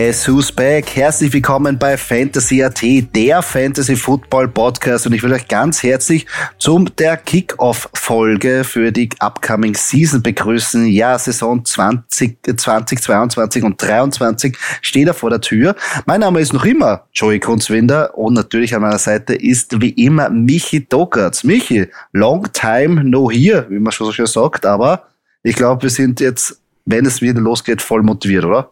[0.00, 0.94] Guess Who's Back?
[0.94, 2.80] Herzlich willkommen bei Fantasy AT,
[3.16, 6.24] der Fantasy Football Podcast und ich will euch ganz herzlich
[6.60, 10.86] zum der Kickoff-Folge für die upcoming Season begrüßen.
[10.86, 15.74] Ja, Saison 20, 2022 und 23 steht da vor der Tür.
[16.06, 20.30] Mein Name ist noch immer Joey Kunzwinder und natürlich an meiner Seite ist wie immer
[20.30, 21.42] Michi Dockertz.
[21.42, 25.08] Michi, long time no here, wie man schon so schön sagt, aber
[25.42, 28.70] ich glaube, wir sind jetzt, wenn es wieder losgeht, voll motiviert, oder?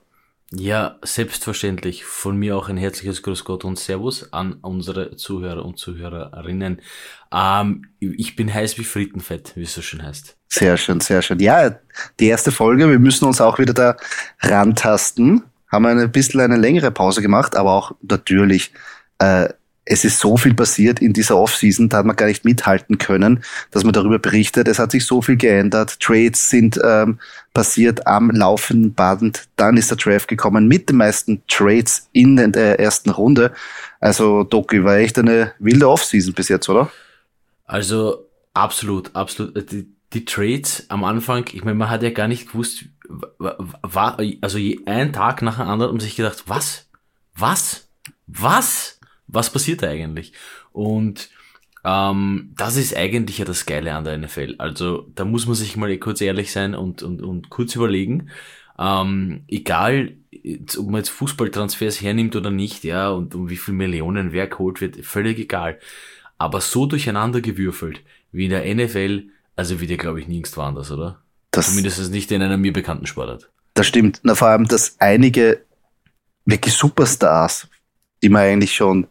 [0.52, 2.04] Ja, selbstverständlich.
[2.04, 6.80] Von mir auch ein herzliches Grüß Gott und Servus an unsere Zuhörer und Zuhörerinnen.
[7.32, 10.36] Ähm, ich bin heiß wie Frittenfett, wie es so schön heißt.
[10.48, 11.40] Sehr schön, sehr schön.
[11.40, 11.76] Ja,
[12.20, 13.96] die erste Folge, wir müssen uns auch wieder da
[14.40, 15.42] rantasten.
[15.66, 18.72] Haben ein bisschen eine längere Pause gemacht, aber auch natürlich
[19.18, 19.48] äh,
[19.86, 23.42] es ist so viel passiert in dieser Offseason, da hat man gar nicht mithalten können,
[23.70, 24.66] dass man darüber berichtet.
[24.66, 26.00] Es hat sich so viel geändert.
[26.00, 27.20] Trades sind ähm,
[27.56, 29.48] passiert am laufenden Band.
[29.56, 33.52] Dann ist der Draft gekommen mit den meisten Trades in der ersten Runde.
[33.98, 36.92] Also Doki war echt eine wilde Offseason bis jetzt, oder?
[37.64, 39.72] Also absolut, absolut.
[39.72, 42.84] Die, die Trades am Anfang, ich meine, man hat ja gar nicht gewusst,
[43.38, 46.90] war, also ein Tag nach dem anderen und sich gedacht, was?
[47.34, 47.88] Was?
[48.26, 48.96] Was?
[49.26, 50.32] was passiert da eigentlich?
[50.72, 51.30] Und
[51.86, 54.56] ähm, das ist eigentlich ja das Geile an der NFL.
[54.58, 58.30] Also da muss man sich mal kurz ehrlich sein und, und, und kurz überlegen.
[58.76, 60.16] Ähm, egal,
[60.78, 64.80] ob man jetzt Fußballtransfers hernimmt oder nicht, ja, und um wie viel Millionen wer geholt
[64.80, 65.78] wird, völlig egal.
[66.38, 68.00] Aber so durcheinander gewürfelt
[68.32, 71.22] wie in der NFL, also wie der glaube ich nirgends woanders, oder?
[71.52, 73.48] Das, Zumindest nicht in einer mir bekannten Sportart.
[73.74, 74.20] Das stimmt.
[74.24, 75.62] Na, vor allem, dass einige
[76.44, 77.68] wirklich Superstars,
[78.22, 79.06] die man eigentlich schon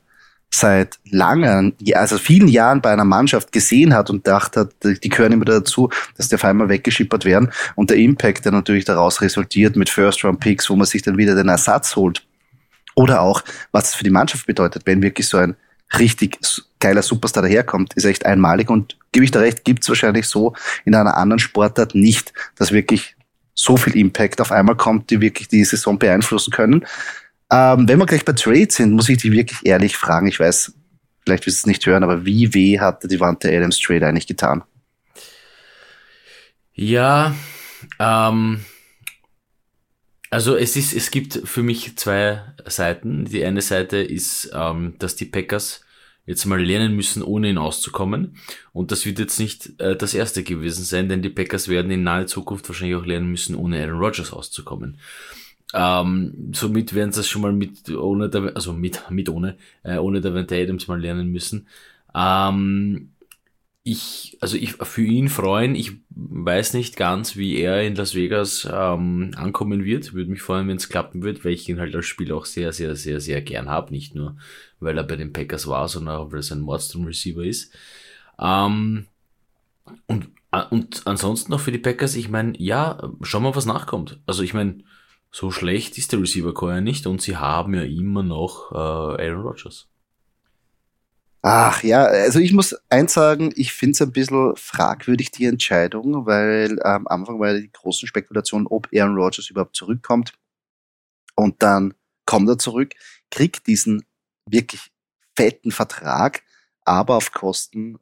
[0.54, 5.34] seit langen, also vielen Jahren bei einer Mannschaft gesehen hat und dachte hat, die gehören
[5.34, 9.76] immer dazu, dass die auf einmal weggeschippert werden und der Impact, der natürlich daraus resultiert
[9.76, 12.26] mit First-Round-Picks, wo man sich dann wieder den Ersatz holt.
[12.96, 15.56] Oder auch, was es für die Mannschaft bedeutet, wenn wirklich so ein
[16.00, 16.40] richtig
[16.80, 20.54] geiler Superstar daherkommt, ist echt einmalig und gebe ich da recht, gibt es wahrscheinlich so
[20.86, 23.16] in einer anderen Sportart nicht, dass wirklich
[23.54, 26.86] so viel Impact auf einmal kommt, die wirklich die Saison beeinflussen können.
[27.56, 30.28] Ähm, wenn wir gleich bei Trades sind, muss ich dich wirklich ehrlich fragen.
[30.28, 30.74] Ich weiß,
[31.24, 34.28] vielleicht wirst du es nicht hören, aber wie weh hat die Wante Adams Trade eigentlich
[34.28, 34.64] getan?
[36.74, 37.34] Ja,
[37.98, 38.66] ähm,
[40.30, 43.24] also es ist, es gibt für mich zwei Seiten.
[43.24, 45.80] Die eine Seite ist, ähm, dass die Packers
[46.26, 48.36] jetzt mal lernen müssen, ohne ihn auszukommen.
[48.74, 52.04] Und das wird jetzt nicht äh, das erste gewesen sein, denn die Packers werden in
[52.04, 55.00] naher Zukunft wahrscheinlich auch lernen müssen, ohne Aaron Rodgers auszukommen.
[55.74, 59.98] Ähm, somit werden sie es schon mal mit ohne der, also mit mit ohne äh,
[59.98, 61.68] ohne der Van Adams mal lernen müssen.
[62.16, 63.12] Ähm,
[63.84, 65.76] ich also ich für ihn freuen.
[65.76, 70.14] Ich weiß nicht ganz, wie er in Las Vegas ähm, ankommen wird.
[70.14, 72.72] Würde mich freuen, wenn es klappen wird, weil ich ihn halt als Spiel auch sehr
[72.74, 73.92] sehr sehr sehr gern habe.
[73.92, 74.38] Nicht nur
[74.80, 77.74] weil er bei den Packers war, sondern auch weil er ein Mordstrom Receiver ist.
[78.40, 79.08] Ähm,
[80.08, 84.20] und äh, und ansonsten noch für die Packers, ich meine, ja, schauen wir, was nachkommt.
[84.26, 84.84] Also ich meine,
[85.36, 88.76] so schlecht ist der Receiver Core ja nicht und sie haben ja immer noch äh,
[88.78, 89.90] Aaron Rodgers.
[91.42, 96.26] Ach ja, also ich muss eins sagen, ich finde es ein bisschen fragwürdig, die Entscheidung,
[96.26, 100.32] weil am Anfang war ja die großen Spekulationen, ob Aaron Rodgers überhaupt zurückkommt.
[101.36, 101.96] Und dann
[102.26, 102.94] kommt er zurück,
[103.30, 104.06] kriegt diesen
[104.50, 104.90] wirklich
[105.36, 106.44] fetten Vertrag,
[106.86, 107.98] aber auf Kosten,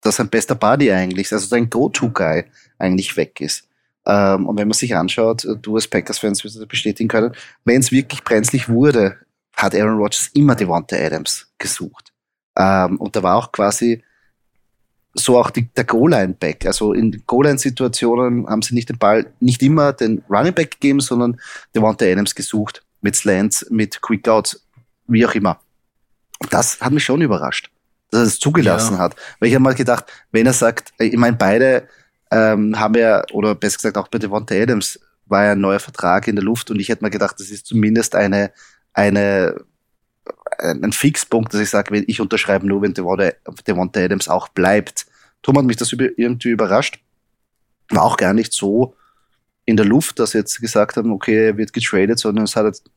[0.00, 3.69] dass sein bester Buddy eigentlich, also sein Go-To-Guy eigentlich weg ist.
[4.06, 7.80] Ähm, und wenn man sich anschaut, äh, du als Packers-Fans wirst das bestätigen können, wenn
[7.80, 9.18] es wirklich brenzlig wurde,
[9.56, 12.12] hat Aaron Rodgers immer Devonta Adams gesucht.
[12.56, 14.02] Ähm, und da war auch quasi
[15.14, 16.66] so auch die, der Goal-Line-Back.
[16.66, 21.40] Also in Goal-Line-Situationen haben sie nicht den Ball, nicht immer den Running Back gegeben, sondern
[21.74, 22.82] Devonta Adams gesucht.
[23.02, 24.66] Mit Slants, mit Quick-Outs,
[25.08, 25.60] wie auch immer.
[26.50, 27.70] Das hat mich schon überrascht,
[28.10, 29.00] dass er es zugelassen ja.
[29.00, 29.16] hat.
[29.38, 31.88] Weil ich habe mal gedacht, wenn er sagt, ich meine, beide
[32.30, 36.28] ähm, haben ja, oder besser gesagt auch bei Devonta Adams, war ja ein neuer Vertrag
[36.28, 38.52] in der Luft und ich hätte mir gedacht, das ist zumindest eine,
[38.92, 39.64] eine,
[40.58, 45.06] ein Fixpunkt, dass ich sage, ich unterschreibe nur, wenn Devonta Adams auch bleibt.
[45.42, 47.00] Tom hat mich das irgendwie überrascht.
[47.90, 48.94] War auch gar nicht so
[49.64, 52.90] in der Luft, dass jetzt gesagt haben, okay, er wird getradet, sondern es hat jetzt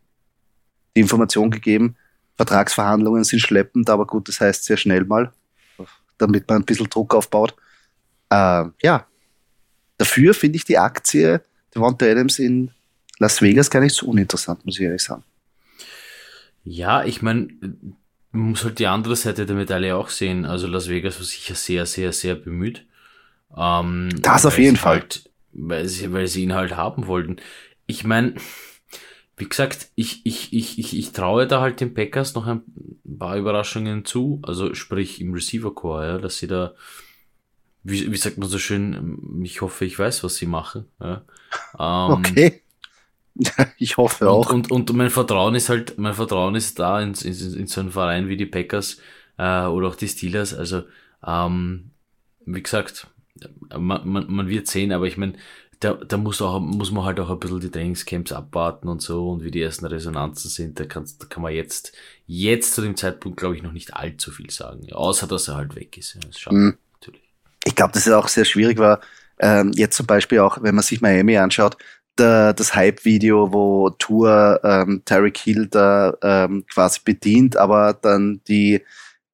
[0.96, 1.96] die Information gegeben,
[2.36, 5.32] Vertragsverhandlungen sind schleppend, aber gut, das heißt sehr schnell mal,
[6.18, 7.56] damit man ein bisschen Druck aufbaut.
[8.30, 9.06] Äh, ja,
[9.98, 11.42] dafür finde ich die Aktie
[11.74, 12.72] Devonta Adams in
[13.20, 15.24] Las Vegas gar nicht so uninteressant, muss ich ehrlich sagen.
[16.64, 17.50] Ja, ich meine,
[18.32, 20.46] man muss halt die andere Seite der Medaille auch sehen.
[20.46, 22.86] Also Las Vegas war sicher sehr, sehr, sehr bemüht.
[23.56, 25.02] Ähm, das auf jeden Fall.
[25.02, 27.38] Halt, weil, sie, weil sie ihn halt haben wollten.
[27.86, 28.36] Ich meine,
[29.38, 32.62] wie gesagt, ich, ich, ich, ich, ich traue da halt den Packers noch ein
[33.20, 34.42] paar Überraschungen zu.
[34.44, 36.74] Also sprich im Receiver Core, ja, dass sie da,
[37.84, 40.86] wie, wie sagt man so schön, ich hoffe, ich weiß, was sie machen.
[41.02, 41.24] Ja.
[41.78, 42.62] Ähm, okay.
[43.78, 44.52] ich hoffe auch.
[44.52, 47.92] Und, und, mein Vertrauen ist halt, mein Vertrauen ist da in, in, in so einen
[47.92, 48.98] Verein wie die Packers
[49.38, 50.54] äh, oder auch die Steelers.
[50.54, 50.84] Also,
[51.26, 51.92] ähm,
[52.46, 53.08] wie gesagt,
[53.76, 55.34] man, man, man wird sehen, aber ich meine,
[55.80, 59.32] da, da muss, auch, muss man halt auch ein bisschen die Trainingscamps abwarten und so
[59.32, 60.80] und wie die ersten Resonanzen sind.
[60.80, 61.92] Da, kannst, da kann man jetzt,
[62.26, 64.92] jetzt zu dem Zeitpunkt, glaube ich, noch nicht allzu viel sagen.
[64.94, 66.14] Außer, dass er halt weg ist.
[66.14, 66.78] Ja, das mhm.
[67.66, 69.00] Ich glaube, dass es auch sehr schwierig war.
[69.40, 71.78] Ähm, jetzt zum Beispiel auch, wenn man sich Miami anschaut,
[72.18, 78.82] der, das Hype-Video, wo Tour ähm, Tyreek Hill da ähm, quasi bedient, aber dann die,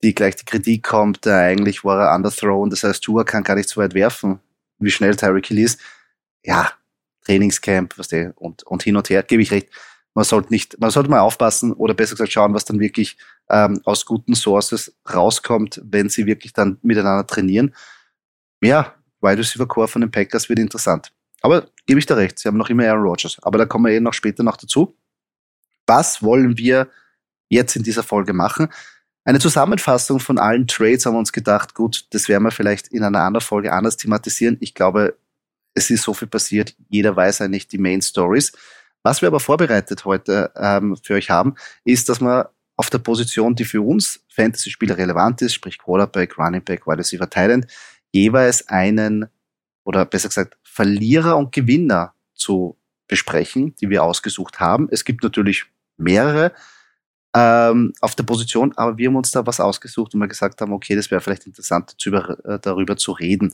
[0.04, 3.56] die gleich die Kritik kommt, äh, eigentlich war er underthrown, das heißt, Tour kann gar
[3.56, 4.40] nicht so weit werfen,
[4.78, 5.80] wie schnell Tyreek Hill ist
[6.44, 6.72] ja,
[7.25, 9.70] Trainingscamp, was der, und, und hin und her, gebe ich recht.
[10.14, 13.18] Man sollte nicht, man sollte mal aufpassen oder besser gesagt schauen, was dann wirklich
[13.50, 17.75] ähm, aus guten Sources rauskommt, wenn sie wirklich dann miteinander trainieren.
[18.62, 21.12] Ja, Wide Receiver Core von den Packers wird interessant.
[21.42, 23.38] Aber gebe ich da recht, sie haben noch immer Aaron Rodgers.
[23.42, 24.98] Aber da kommen wir eh noch später noch dazu.
[25.88, 26.90] Was wollen wir
[27.50, 28.68] jetzt in dieser Folge machen?
[29.24, 33.04] Eine Zusammenfassung von allen Trades haben wir uns gedacht, gut, das werden wir vielleicht in
[33.04, 34.58] einer anderen Folge anders thematisieren.
[34.60, 35.18] Ich glaube,
[35.74, 38.52] es ist so viel passiert, jeder weiß eigentlich die Main Stories.
[39.04, 43.56] Was wir aber vorbereitet heute ähm, für euch haben, ist, dass wir auf der Position,
[43.56, 47.68] die für uns Fantasy-Spieler relevant ist, sprich Quarterback, Running Back, Wide Receiver, Thailand,
[48.12, 49.28] jeweils einen
[49.84, 52.78] oder besser gesagt Verlierer und Gewinner zu
[53.08, 54.88] besprechen, die wir ausgesucht haben.
[54.92, 55.66] Es gibt natürlich
[55.98, 56.54] mehrere
[57.36, 60.74] ähm, auf der Position, aber wir haben uns da was ausgesucht und wir gesagt haben,
[60.74, 63.54] okay, das wäre vielleicht interessant, äh, darüber zu reden.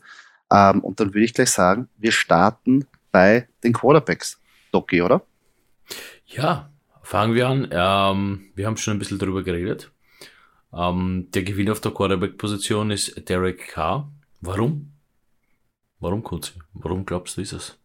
[0.52, 4.40] Ähm, und dann würde ich gleich sagen, wir starten bei den Quarterbacks.
[4.72, 5.26] Doki, oder?
[6.26, 6.70] Ja,
[7.02, 7.68] fangen wir an.
[7.72, 9.92] Ähm, wir haben schon ein bisschen darüber geredet.
[10.74, 14.12] Ähm, der Gewinner auf der Quarterback-Position ist Derek Carr.
[14.46, 14.92] Warum?
[16.00, 16.52] Warum, Kunzi?
[16.74, 17.80] Warum glaubst du, ist es?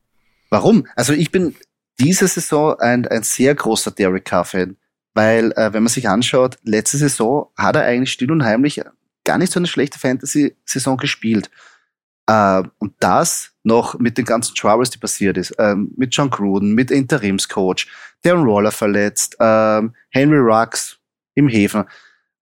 [0.50, 0.86] Warum?
[0.94, 1.56] Also ich bin
[1.98, 4.76] diese Saison ein, ein sehr großer Derek Carr-Fan,
[5.14, 8.80] weil äh, wenn man sich anschaut, letzte Saison hat er eigentlich still und heimlich
[9.24, 11.50] gar nicht so eine schlechte Fantasy-Saison gespielt.
[12.26, 16.74] Äh, und das noch mit den ganzen Troubles, die passiert ist, ähm, mit John Gruden,
[16.74, 17.86] mit Interimscoach,
[18.22, 20.98] Darren Roller verletzt, ähm, Henry Rux
[21.34, 21.84] im Häfen.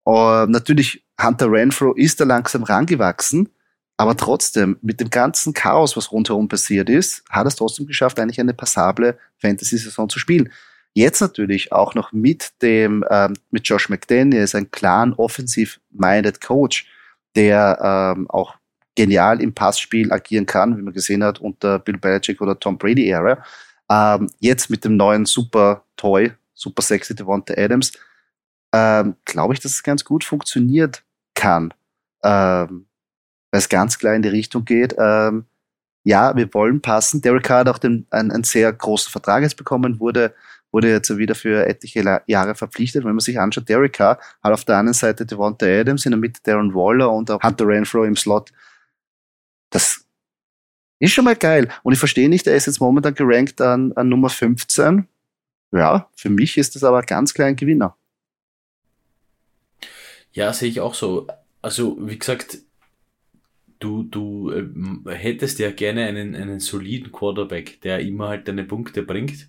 [0.07, 3.49] Äh, natürlich, Hunter Renfro ist da langsam rangewachsen,
[3.97, 8.39] aber trotzdem, mit dem ganzen Chaos, was rundherum passiert ist, hat es trotzdem geschafft, eigentlich
[8.39, 10.51] eine passable Fantasy-Saison zu spielen.
[10.93, 16.87] Jetzt natürlich auch noch mit dem, ähm, mit Josh McDaniels, ein klaren offensiv-minded Coach,
[17.35, 18.55] der ähm, auch
[18.95, 23.09] genial im Passspiel agieren kann, wie man gesehen hat unter Bill Belichick oder Tom Brady
[23.09, 23.43] Ära.
[23.89, 27.93] Ähm, jetzt mit dem neuen Super Toy, Super Sexy Devonta Adams,
[28.73, 31.03] ähm, glaube ich, dass es ganz gut funktioniert
[31.35, 31.73] kann,
[32.23, 32.87] ähm,
[33.51, 34.95] weil es ganz klar in die Richtung geht.
[34.97, 35.45] Ähm,
[36.03, 37.21] ja, wir wollen passen.
[37.21, 40.33] Derek Carr hat auch den, einen, einen sehr großen Vertrag jetzt bekommen, wurde
[40.71, 43.03] wurde jetzt wieder für etliche Jahre verpflichtet.
[43.03, 46.19] Wenn man sich anschaut, Derek Carr hat auf der anderen Seite Devonta Adams, in der
[46.19, 48.51] Mitte Darren Waller und auch Hunter Renfro im Slot.
[49.69, 50.05] Das
[50.99, 51.69] ist schon mal geil.
[51.83, 55.07] Und ich verstehe nicht, er ist jetzt momentan gerankt an, an Nummer 15.
[55.71, 57.95] Ja, für mich ist das aber ganz klar ein Gewinner.
[60.31, 61.27] Ja, sehe ich auch so.
[61.61, 62.59] Also, wie gesagt,
[63.79, 69.03] du, du äh, hättest ja gerne einen, einen soliden Quarterback, der immer halt deine Punkte
[69.03, 69.47] bringt.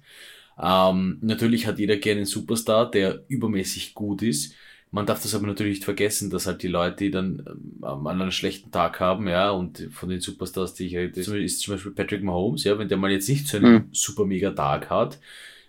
[0.60, 4.54] Ähm, natürlich hat jeder gerne einen Superstar, der übermäßig gut ist.
[4.90, 7.44] Man darf das aber natürlich nicht vergessen, dass halt die Leute, die dann
[7.84, 11.74] ähm, einen schlechten Tag haben, ja, und von den Superstars, die ich rede, ist zum
[11.74, 13.88] Beispiel Patrick Mahomes, ja, wenn der mal jetzt nicht so einen mhm.
[13.92, 15.20] super mega Tag hat,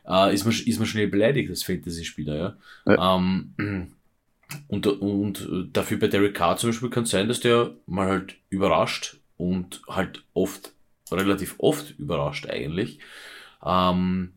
[0.07, 2.57] äh, ist, man, ist man schnell beleidigt als Fantasy-Spieler, ja.
[2.93, 3.15] ja.
[3.17, 3.89] Ähm,
[4.67, 8.35] und, und dafür bei Derek Carr zum Beispiel kann es sein, dass der mal halt
[8.49, 10.73] überrascht und halt oft,
[11.11, 12.99] relativ oft überrascht eigentlich.
[13.65, 14.33] Ähm,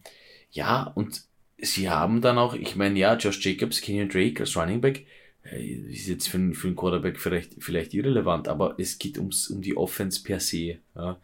[0.51, 1.23] ja, und
[1.59, 5.07] sie haben dann auch, ich meine, ja, Josh Jacobs, Kenyon Drake als Running Back,
[5.45, 9.63] äh, ist jetzt für, für einen Quarterback vielleicht, vielleicht irrelevant, aber es geht ums, um
[9.63, 10.79] die Offense per se.
[10.95, 11.19] Ja.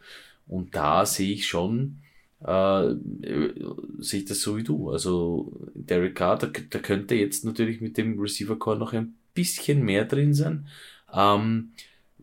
[0.47, 2.01] Und da sehe ich schon,
[2.41, 2.95] äh,
[3.99, 4.89] sehe ich das so wie du.
[4.89, 9.83] Also Derek Carr, da, da könnte jetzt natürlich mit dem Receiver Core noch ein bisschen
[9.83, 10.67] mehr drin sein.
[11.13, 11.71] Ähm,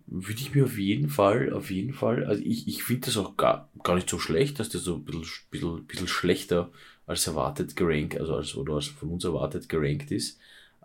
[0.07, 3.37] würde ich mir auf jeden Fall, auf jeden Fall, also ich, ich finde das auch
[3.37, 6.71] gar, gar nicht so schlecht, dass der so ein bisschen, bisschen, bisschen schlechter
[7.07, 10.39] als erwartet gerankt, also als, oder als von uns erwartet gerankt ist,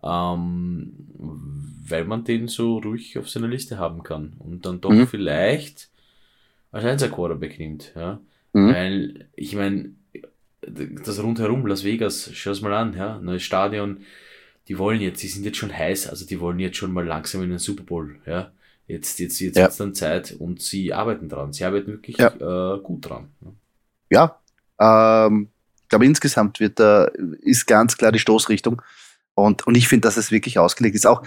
[0.03, 0.93] ähm,
[1.87, 5.07] weil man den so ruhig auf seiner Liste haben kann und dann doch mhm.
[5.07, 5.89] vielleicht
[6.71, 8.19] als Einser Quarterback nimmt, ja.
[8.53, 8.73] Mhm.
[8.73, 9.91] Weil, ich meine,
[10.61, 14.01] das rundherum, Las Vegas, schau es mal an, ja, neues Stadion,
[14.67, 17.41] die wollen jetzt, die sind jetzt schon heiß, also die wollen jetzt schon mal langsam
[17.43, 18.51] in den Super Bowl, ja.
[18.87, 19.69] Jetzt, jetzt, jetzt ja.
[19.69, 21.53] dann Zeit und sie arbeiten dran.
[21.53, 22.27] Sie arbeiten wirklich ja.
[22.75, 23.29] äh, gut dran.
[24.09, 24.41] Ja,
[24.81, 25.47] ähm,
[25.81, 27.05] ich glaube insgesamt wird da,
[27.39, 28.81] ist ganz klar die Stoßrichtung.
[29.33, 31.07] Und, und ich finde, dass es wirklich ausgelegt ist.
[31.07, 31.23] Auch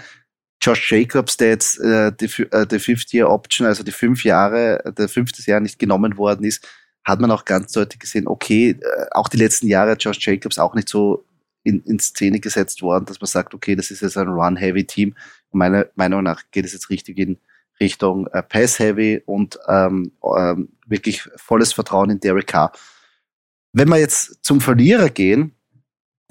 [0.61, 5.41] Josh Jacobs, der jetzt äh, die, äh, die Fifth-Year-Option, also die fünf Jahre, der fünfte
[5.49, 6.67] Jahr nicht genommen worden ist,
[7.05, 10.73] hat man auch ganz deutlich gesehen, okay, äh, auch die letzten Jahre Josh Jacobs auch
[10.73, 11.23] nicht so
[11.63, 15.15] in, in Szene gesetzt worden, dass man sagt, okay, das ist jetzt ein Run-Heavy-Team.
[15.51, 17.37] Meiner Meinung nach geht es jetzt richtig in
[17.79, 22.71] Richtung äh, Pass-Heavy und ähm, ähm, wirklich volles Vertrauen in Derek Carr.
[23.73, 25.54] Wenn wir jetzt zum Verlierer gehen,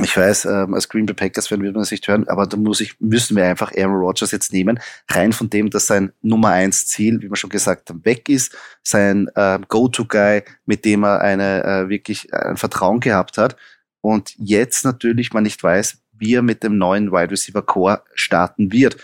[0.03, 2.81] ich weiß, ähm, als Green Bay Packers werden wir das nicht hören, aber da muss
[2.81, 4.81] ich, müssen wir einfach Aaron Rodgers jetzt nehmen.
[5.09, 8.57] Rein von dem, dass sein Nummer eins Ziel, wie wir schon gesagt haben, weg ist,
[8.83, 13.57] sein äh, Go-To-Guy, mit dem er eine äh, wirklich äh, ein Vertrauen gehabt hat.
[14.01, 18.73] Und jetzt natürlich man nicht weiß, wie er mit dem neuen Wide Receiver Core starten
[18.73, 18.97] wird.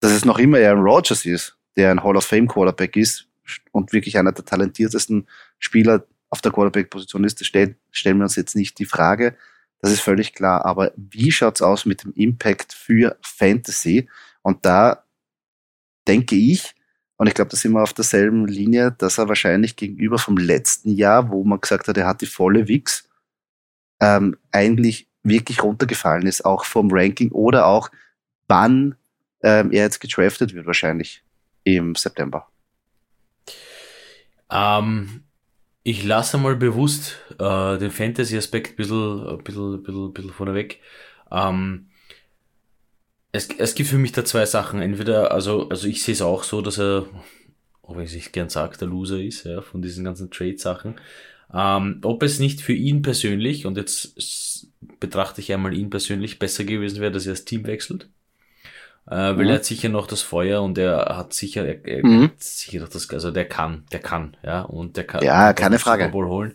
[0.00, 3.26] Dass es noch immer Aaron Rodgers ist, der ein Hall of Fame Quarterback ist
[3.72, 5.26] und wirklich einer der talentiertesten
[5.58, 9.34] Spieler auf der Quarterback-Position ist, stellen, stellen wir uns jetzt nicht die Frage.
[9.80, 10.64] Das ist völlig klar.
[10.64, 14.08] Aber wie schaut's aus mit dem Impact für Fantasy?
[14.42, 15.04] Und da
[16.06, 16.74] denke ich,
[17.16, 20.90] und ich glaube, da sind wir auf derselben Linie, dass er wahrscheinlich gegenüber vom letzten
[20.90, 23.08] Jahr, wo man gesagt hat, er hat die volle Wix,
[24.00, 27.90] ähm, eigentlich wirklich runtergefallen ist, auch vom Ranking oder auch
[28.48, 28.96] wann
[29.42, 31.24] ähm, er jetzt gedraftet wird, wahrscheinlich
[31.64, 32.48] im September.
[34.50, 35.24] Ähm,
[35.86, 40.32] ich lasse mal bewusst äh, den Fantasy-Aspekt ein bisschen, ein bisschen, ein bisschen, ein bisschen
[40.32, 40.80] vorneweg.
[41.30, 41.90] Ähm,
[43.30, 44.82] es, es gibt für mich da zwei Sachen.
[44.82, 47.06] Entweder, also, also ich sehe es auch so, dass er,
[47.82, 50.96] auch wenn ich es nicht gern sage, der Loser ist, ja, von diesen ganzen Trade-Sachen.
[51.54, 56.64] Ähm, ob es nicht für ihn persönlich, und jetzt betrachte ich einmal ihn persönlich, besser
[56.64, 58.10] gewesen wäre, dass er das Team wechselt.
[59.08, 59.50] Äh, weil mhm.
[59.50, 62.22] er hat sicher noch das Feuer und er hat sicher, er, er mhm.
[62.24, 65.78] hat sicher noch das, also der kann, der kann, ja, und der kann, ja, keine
[65.78, 66.04] Frage.
[66.04, 66.54] Super Bowl holen.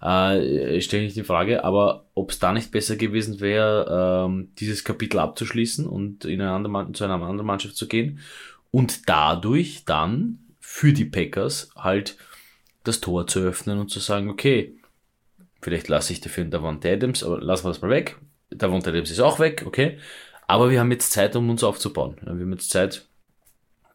[0.00, 4.82] Äh, stelle ich die Frage, aber ob es da nicht besser gewesen wäre, ähm, dieses
[4.82, 8.18] Kapitel abzuschließen und in eine andere, zu einer anderen Mannschaft zu gehen
[8.72, 12.16] und dadurch dann für die Packers halt
[12.82, 14.74] das Tor zu öffnen und zu sagen, okay,
[15.60, 18.18] vielleicht lasse ich dafür einen Davante Adams, aber lassen wir das mal weg.
[18.50, 19.98] Davante Adams ist auch weg, okay.
[20.52, 22.16] Aber wir haben jetzt Zeit, um uns aufzubauen.
[22.20, 23.06] Wir haben jetzt Zeit,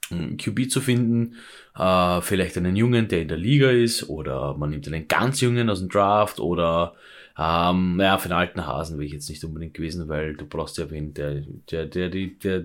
[0.09, 1.35] einen QB zu finden,
[1.77, 5.69] äh, vielleicht einen Jungen, der in der Liga ist, oder man nimmt einen ganz Jungen
[5.69, 6.95] aus dem Draft, oder
[7.37, 10.79] ähm, naja, für den alten Hasen wäre ich jetzt nicht unbedingt gewesen, weil du brauchst
[10.79, 12.63] ja wen, der, der, der, der, der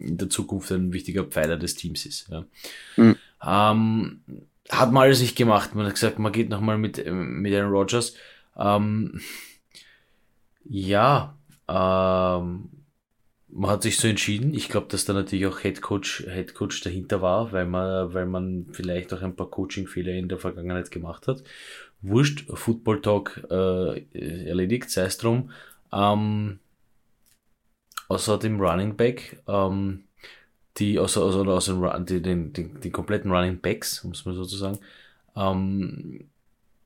[0.00, 2.30] in der Zukunft ein wichtiger Pfeiler des Teams ist.
[2.30, 2.46] Ja.
[2.96, 3.16] Mhm.
[3.46, 4.20] Ähm,
[4.70, 5.74] hat man alles nicht gemacht.
[5.74, 8.14] Man hat gesagt, man geht nochmal mit, mit Aaron Rodgers.
[8.56, 9.20] Ähm,
[10.64, 11.36] ja,
[11.68, 12.70] ähm,
[13.56, 14.54] man hat sich so entschieden.
[14.54, 18.26] Ich glaube, dass da natürlich auch Head Coach, Head Coach dahinter war, weil man, weil
[18.26, 21.42] man vielleicht auch ein paar Coaching-Fehler in der Vergangenheit gemacht hat.
[22.02, 25.50] Wurscht, Football Talk äh, erledigt, sei es drum.
[25.92, 26.58] Ähm,
[28.08, 30.04] außer dem Running Back, ähm,
[30.76, 34.78] die, außer, außer, außer den, den, den, den kompletten Running Backs, muss man sozusagen,
[35.34, 36.28] ähm,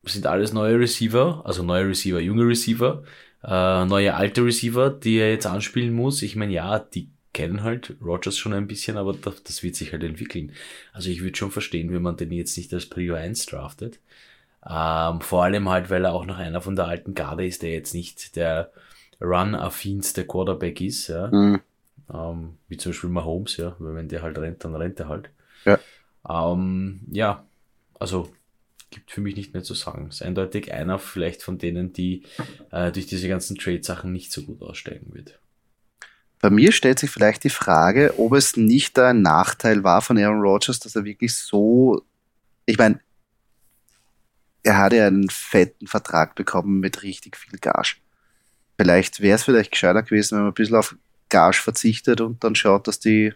[0.05, 3.03] sind alles neue Receiver, also neue Receiver, junge Receiver
[3.43, 6.23] äh, neue alte Receiver, die er jetzt anspielen muss.
[6.23, 9.93] Ich meine, ja, die kennen halt Rogers schon ein bisschen, aber das, das wird sich
[9.93, 10.53] halt entwickeln.
[10.93, 13.99] Also ich würde schon verstehen, wenn man den jetzt nicht als Prio 1 draftet.
[14.69, 17.71] Ähm, vor allem halt, weil er auch noch einer von der alten Garde ist, der
[17.71, 18.71] jetzt nicht der
[19.21, 21.29] Run-affinste Quarterback ist, ja.
[21.29, 21.61] Mhm.
[22.13, 25.31] Ähm, wie zum Beispiel Mahomes, ja, weil wenn der halt rennt, dann rennt er halt.
[25.65, 25.79] Ja.
[26.29, 27.45] Ähm, ja,
[27.99, 28.31] also
[28.91, 30.09] gibt für mich nicht mehr zu sagen.
[30.09, 32.25] Ist eindeutig einer vielleicht von denen, die
[32.71, 35.39] äh, durch diese ganzen Trade-Sachen nicht so gut aussteigen wird.
[36.41, 40.41] Bei mir stellt sich vielleicht die Frage, ob es nicht ein Nachteil war von Aaron
[40.41, 42.03] Rodgers, dass er wirklich so,
[42.65, 43.01] ich meine,
[44.63, 47.97] er hat ja einen fetten Vertrag bekommen mit richtig viel Gage.
[48.79, 50.97] Vielleicht wäre es vielleicht gescheiter gewesen, wenn man ein bisschen auf
[51.29, 53.35] Gage verzichtet und dann schaut, dass die,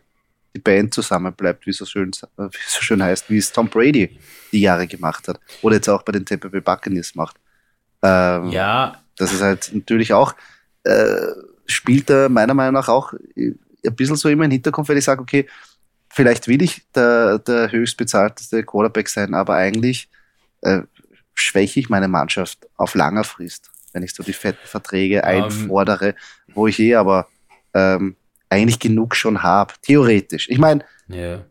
[0.54, 4.18] die Band zusammenbleibt, wie so schön, wie so schön heißt, wie es Tom Brady
[4.52, 5.40] die Jahre gemacht hat.
[5.62, 7.36] Oder jetzt auch bei den Tampa Bay Buccaneers macht.
[8.02, 9.00] Ähm, ja.
[9.16, 10.34] Das ist halt natürlich auch,
[10.84, 11.32] äh,
[11.66, 15.22] spielt er meiner Meinung nach auch ein bisschen so immer im Hinterkopf, wenn ich sage,
[15.22, 15.46] okay,
[16.08, 20.08] vielleicht will ich der, der höchstbezahlteste Quarterback sein, aber eigentlich
[20.62, 20.82] äh,
[21.34, 25.44] schwäche ich meine Mannschaft auf langer Frist, wenn ich so die fetten Verträge um, ähm.
[25.44, 26.14] einfordere,
[26.54, 27.28] wo ich eh aber
[27.74, 28.16] ähm,
[28.48, 30.48] eigentlich genug schon habe, theoretisch.
[30.48, 31.44] Ich meine, yeah.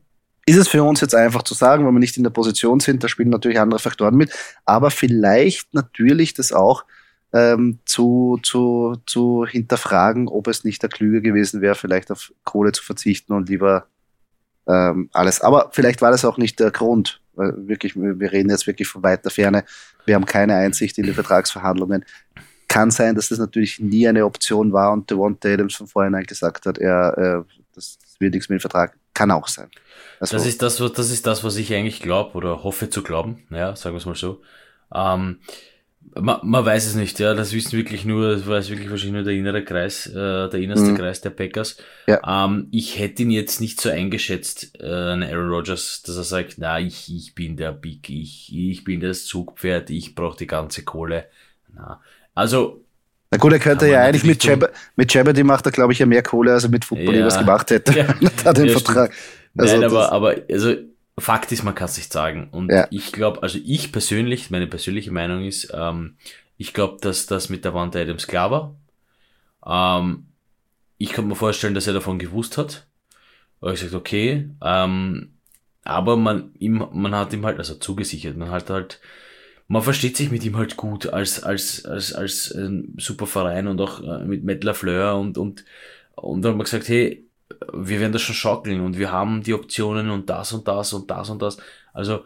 [0.46, 3.04] ist es für uns jetzt einfach zu sagen, wenn wir nicht in der Position sind,
[3.04, 4.32] da spielen natürlich andere Faktoren mit,
[4.66, 6.86] aber vielleicht natürlich das auch
[7.34, 12.72] ähm, zu, zu, zu hinterfragen, ob es nicht der Klüge gewesen wäre, vielleicht auf Kohle
[12.72, 13.88] zu verzichten und lieber
[14.68, 15.42] ähm, alles.
[15.42, 17.20] Aber vielleicht war das auch nicht der Grund.
[17.36, 19.66] Weil wirklich, wir reden jetzt wirklich von weiter Ferne.
[20.06, 22.06] Wir haben keine Einsicht in die Vertragsverhandlungen.
[22.74, 26.66] Kann sein, dass das natürlich nie eine Option war und Devonta Adams von vornherein gesagt
[26.66, 28.98] hat, er, äh, das, wird nichts mit dem Vertrag.
[29.14, 29.70] Kann auch sein.
[30.20, 33.44] Also, das, ist das, das ist das, was ich eigentlich glaube oder hoffe zu glauben.
[33.52, 34.42] Ja, sagen wir es mal so.
[34.92, 35.38] Ähm,
[36.16, 37.36] man, man weiß es nicht, ja.
[37.36, 40.94] Das wissen wirklich nur, das weiß wirklich wahrscheinlich nur der innere Kreis, äh, der innerste
[40.94, 40.98] mhm.
[40.98, 41.78] Kreis der Packers.
[42.08, 42.46] Ja.
[42.46, 46.80] Ähm, ich hätte ihn jetzt nicht so eingeschätzt, äh, Aaron Rodgers, dass er sagt, na,
[46.80, 51.28] ich, ich bin der Big, ich, ich bin das Zugpferd, ich brauche die ganze Kohle.
[51.72, 52.02] Na.
[52.34, 52.84] Also.
[53.32, 56.06] Na gut, er könnte ja eigentlich mit Jabber, mit Jeopardy macht er, glaube ich, ja
[56.06, 57.26] mehr Kohle, als er mit Football ja.
[57.26, 57.94] was gemacht hätte.
[57.98, 58.30] Ja.
[58.44, 59.12] da den ja, Vertrag.
[59.58, 60.76] Also Nein, aber, aber, also,
[61.18, 62.50] Fakt ist, man kann es nicht sagen.
[62.52, 62.88] Und ja.
[62.90, 66.16] ich glaube, also ich persönlich, meine persönliche Meinung ist, ähm,
[66.58, 68.76] ich glaube, dass das mit der Wand Adams klar war.
[69.66, 70.26] Ähm,
[70.98, 72.88] ich kann mir vorstellen, dass er davon gewusst hat.
[73.62, 75.34] Aber ich gesagt, okay, ähm,
[75.84, 79.00] aber man, ihm, man hat ihm halt, also zugesichert, man hat halt,
[79.68, 83.80] man versteht sich mit ihm halt gut als, als, als, als ein super Verein und
[83.82, 85.66] auch äh, mit Matt LaFleur und, und,
[86.16, 87.26] und dann haben wir gesagt, hey,
[87.72, 91.10] wir werden das schon schaukeln und wir haben die Optionen und das und das und
[91.10, 91.58] das und das.
[91.94, 92.24] Also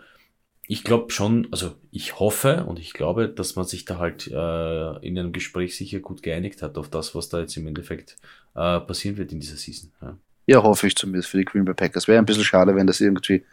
[0.67, 5.05] ich glaube schon, also ich hoffe und ich glaube, dass man sich da halt äh,
[5.05, 8.17] in einem Gespräch sicher gut geeinigt hat auf das, was da jetzt im Endeffekt
[8.53, 9.91] äh, passieren wird in dieser Season.
[10.01, 10.17] Ja.
[10.45, 12.07] ja, hoffe ich zumindest für die Green Bay Packers.
[12.07, 13.45] Wäre ein bisschen schade, wenn das irgendwie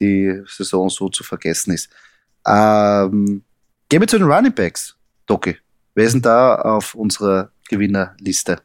[0.00, 1.90] die Saison so zu vergessen ist.
[2.48, 3.42] Ähm,
[3.88, 5.56] gehen wir zu den Running Backs, Doki.
[5.94, 8.60] Wer ist denn da auf unserer Gewinnerliste?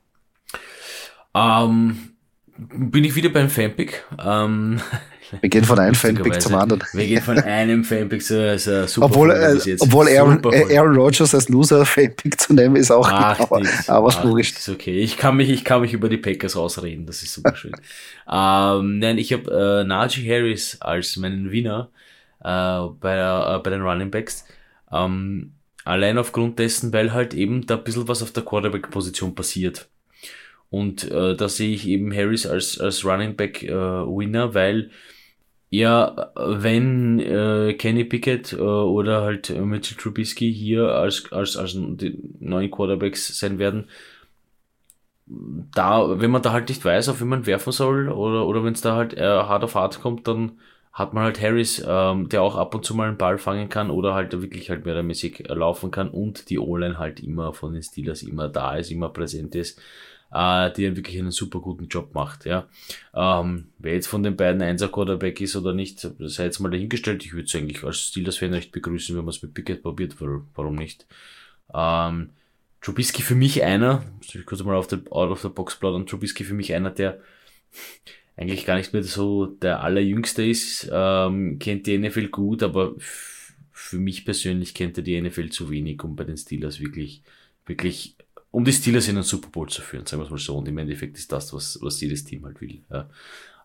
[1.35, 2.13] Ähm,
[2.55, 4.03] bin ich wieder beim Fanpick.
[4.23, 4.79] Ähm,
[5.41, 6.83] wir gehen von einem Fanpick zum anderen.
[6.93, 9.07] Wir gehen von einem Fanpick zu so super.
[9.07, 13.39] Obwohl, äh, obwohl Aaron, äh, Aaron Rodgers als Loser Fanpick zu nehmen, ist auch Ach,
[13.39, 14.51] aber, aber was logisch.
[14.51, 14.99] Ist okay.
[14.99, 17.07] Ich kann mich, ich kann mich über die Packers ausreden.
[17.07, 17.71] Das ist super schön.
[18.31, 22.02] ähm, nein, ich habe äh, Najee Harris als meinen Winner äh,
[22.43, 24.45] bei, äh, bei den Running Backs.
[24.91, 25.53] Ähm,
[25.85, 29.89] allein aufgrund dessen, weil halt eben da ein bisschen was auf der Quarterback-Position passiert.
[30.69, 34.89] Und äh, da sehe ich eben Harris als, als Running Back äh, Winner, weil
[35.69, 42.19] ja, wenn äh, Kenny Pickett äh, oder halt Mitchell Trubisky hier als, als, als die
[42.39, 43.85] neuen Quarterbacks sein werden,
[45.25, 48.73] da, wenn man da halt nicht weiß, auf wen man werfen soll, oder, oder wenn
[48.73, 50.59] es da halt äh, hart auf hart kommt, dann
[50.93, 53.89] hat man halt Harris, ähm, der auch ab und zu mal einen Ball fangen kann
[53.89, 58.21] oder halt wirklich halt mehrmäßig laufen kann und die O-Line halt immer von den Steelers
[58.21, 59.81] immer da ist, immer präsent ist
[60.33, 62.45] äh, die wirklich einen super guten Job macht.
[62.45, 62.67] Ja.
[63.13, 67.23] Ähm, wer jetzt von den beiden Einser Quarterback ist oder nicht, sei jetzt mal dahingestellt.
[67.23, 70.75] Ich würde es eigentlich als Steelers-Fan recht begrüßen, wenn man es mit Pickett probiert, warum
[70.75, 71.05] nicht.
[71.73, 72.31] Ähm,
[72.81, 76.07] Trubisky für mich einer, muss ich kurz mal auf der, out of the box plaudern,
[76.07, 77.19] Trubisky für mich einer, der
[78.35, 82.95] eigentlich gar nicht mehr so der allerjüngste ist, ähm, kennt die NFL gut, aber
[83.71, 87.21] für mich persönlich kennt er die NFL zu wenig, um bei den Steelers wirklich,
[87.65, 88.15] wirklich
[88.51, 90.57] um die Steelers in den Super Bowl zu führen, sagen wir es mal so.
[90.57, 92.81] Und im Endeffekt ist das, was, was jedes Team halt will.
[92.89, 93.09] Ja,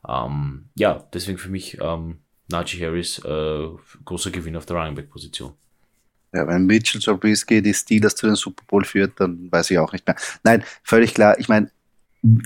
[0.06, 3.68] ähm, ja deswegen für mich ähm, Najee Harris äh,
[4.04, 5.52] großer Gewinn auf der Running Back Position.
[6.32, 9.92] Ja, wenn Mitchell Trubisky die Steelers zu den Super Bowl führt, dann weiß ich auch
[9.92, 10.16] nicht mehr.
[10.42, 11.38] Nein, völlig klar.
[11.38, 11.70] Ich meine,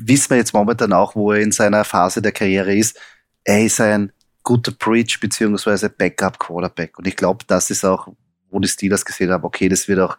[0.05, 2.99] wissen wir jetzt momentan auch, wo er in seiner Phase der Karriere ist.
[3.45, 6.99] Er ist ein guter Preach beziehungsweise Backup Quarterback.
[6.99, 8.09] Und ich glaube, das ist auch,
[8.51, 10.19] wo die Steelers gesehen haben, okay, das wird auch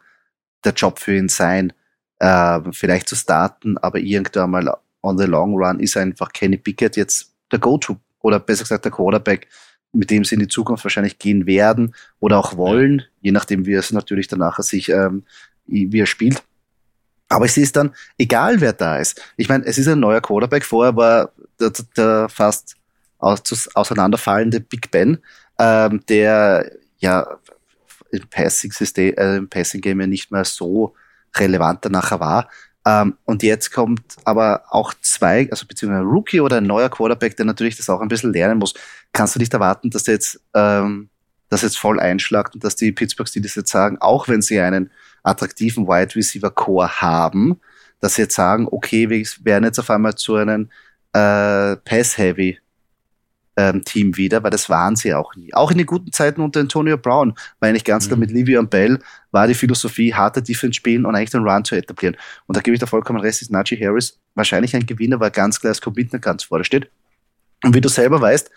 [0.64, 1.74] der Job für ihn sein
[2.20, 6.96] äh, vielleicht zu starten, aber irgendwann mal on the long run ist einfach Kenny Pickett
[6.96, 9.48] jetzt der Go-To oder besser gesagt der Quarterback,
[9.92, 13.74] mit dem sie in die Zukunft wahrscheinlich gehen werden oder auch wollen, je nachdem, wie
[13.74, 15.24] es natürlich danach sich, ähm,
[15.66, 16.44] wie er spielt.
[17.34, 19.22] Aber es ist dann egal, wer da ist.
[19.38, 20.64] Ich meine, es ist ein neuer Quarterback.
[20.64, 22.76] Vorher war der, der fast
[23.18, 25.18] aus, auseinanderfallende Big Ben,
[25.60, 27.38] ähm, der ja
[28.12, 30.94] im Passing-System, äh, im Passing-Game ja nicht mehr so
[31.36, 32.50] relevant danach war.
[32.86, 37.36] Ähm, und jetzt kommt aber auch zwei, also beziehungsweise ein Rookie oder ein neuer Quarterback,
[37.38, 38.74] der natürlich das auch ein bisschen lernen muss.
[39.14, 41.10] Kannst du nicht erwarten, dass der jetzt ähm,
[41.50, 44.92] das jetzt voll einschlagt und dass die Pittsburgh Steelers jetzt sagen, auch wenn sie einen
[45.24, 47.60] attraktiven Wide Receiver Core haben,
[48.00, 50.70] dass sie jetzt sagen, okay, wir werden jetzt auf einmal zu einem
[51.14, 52.60] äh, Pass-Heavy
[53.56, 55.54] ähm, Team wieder, weil das waren sie auch nie.
[55.54, 58.10] Auch in den guten Zeiten unter Antonio Brown war eigentlich ganz mhm.
[58.10, 59.00] klar mit Livy und Bell
[59.32, 62.18] war die Philosophie, harte Defense spielen und eigentlich den Run zu etablieren.
[62.48, 65.60] Und da gebe ich da vollkommen recht, ist Najee Harris wahrscheinlich ein Gewinner, weil ganz
[65.60, 66.90] klar das Commitment ganz vorne steht.
[67.64, 68.50] Und wie du selber weißt,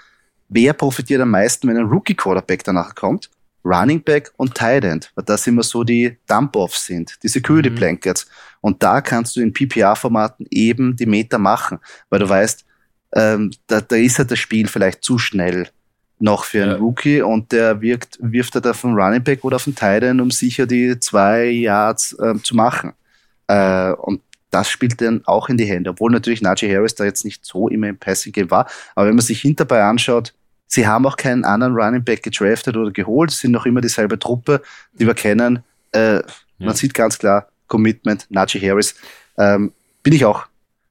[0.49, 3.31] wer profitiert am meisten, wenn ein Rookie-Quarterback danach kommt?
[3.67, 7.75] Running Back und Tight End, weil das immer so die Dump-Offs sind, die Security mhm.
[7.75, 8.29] Blankets.
[8.61, 12.65] Und da kannst du in PPR-Formaten eben die Meter machen, weil du weißt,
[13.15, 15.69] ähm, da, da ist halt das Spiel vielleicht zu schnell
[16.19, 16.79] noch für einen ja.
[16.79, 20.03] Rookie und der wirkt, wirft er da auf den Running Back oder auf den Tight
[20.03, 22.93] End, um sicher die zwei Yards ähm, zu machen.
[23.49, 27.25] Äh, und das spielt dann auch in die Hände, obwohl natürlich Najee Harris da jetzt
[27.25, 28.67] nicht so immer im Passing Game war.
[28.95, 30.35] Aber wenn man sich hinterbei anschaut,
[30.67, 34.19] sie haben auch keinen anderen Running Back gedraftet oder geholt, es sind noch immer dieselbe
[34.19, 35.63] Truppe, die wir kennen.
[35.93, 36.23] Äh, ja.
[36.59, 38.95] Man sieht ganz klar Commitment, Najee Harris.
[39.39, 40.47] Ähm, bin ich auch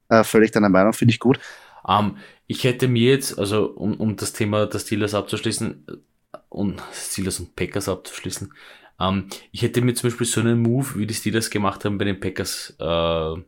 [0.09, 1.39] äh, völlig deiner Meinung, finde ich gut.
[1.87, 6.81] Ähm, ich hätte mir jetzt, also um, um das Thema der Steelers abzuschließen äh, und
[6.93, 8.53] Steelers und Packers abzuschließen,
[8.99, 12.05] ähm, ich hätte mir zum Beispiel so einen Move, wie die Steelers gemacht haben bei
[12.05, 13.41] den Packers, äh,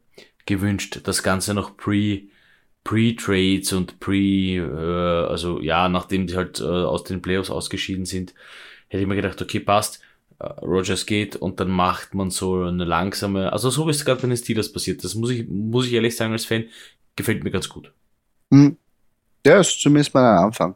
[0.48, 1.02] gewünscht.
[1.04, 2.24] Das Ganze noch pre,
[2.88, 8.34] Pre-Trades und Pre, äh, also ja, nachdem die halt äh, aus den Playoffs ausgeschieden sind,
[8.88, 10.00] hätte ich mir gedacht, okay, passt,
[10.40, 14.30] äh, Rogers geht und dann macht man so eine langsame, also so es gerade bei
[14.30, 15.04] den Steelers passiert.
[15.04, 16.64] Das muss ich, muss ich ehrlich sagen als Fan,
[17.18, 17.92] gefällt mir ganz gut.
[18.52, 18.78] Hm.
[19.46, 20.76] Ja, ist zumindest mal ein Anfang.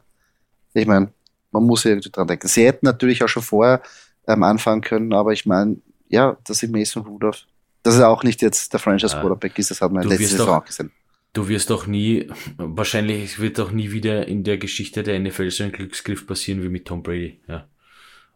[0.74, 1.10] Ich meine,
[1.50, 2.46] man muss irgendwie dran denken.
[2.46, 3.80] Sie hätten natürlich auch schon vorher
[4.28, 5.78] ähm, anfangen können, aber ich meine,
[6.10, 7.46] ja, dass ich Mason Rudolph,
[7.82, 10.64] dass er auch nicht jetzt der Franchise Quarterback ist, das hat man letzte Saison auch
[10.66, 10.92] gesehen.
[11.32, 15.64] Du wirst doch nie, wahrscheinlich wird doch nie wieder in der Geschichte der NFL so
[15.64, 17.40] ein Glücksgriff passieren wie mit Tom Brady.
[17.48, 17.66] Ja.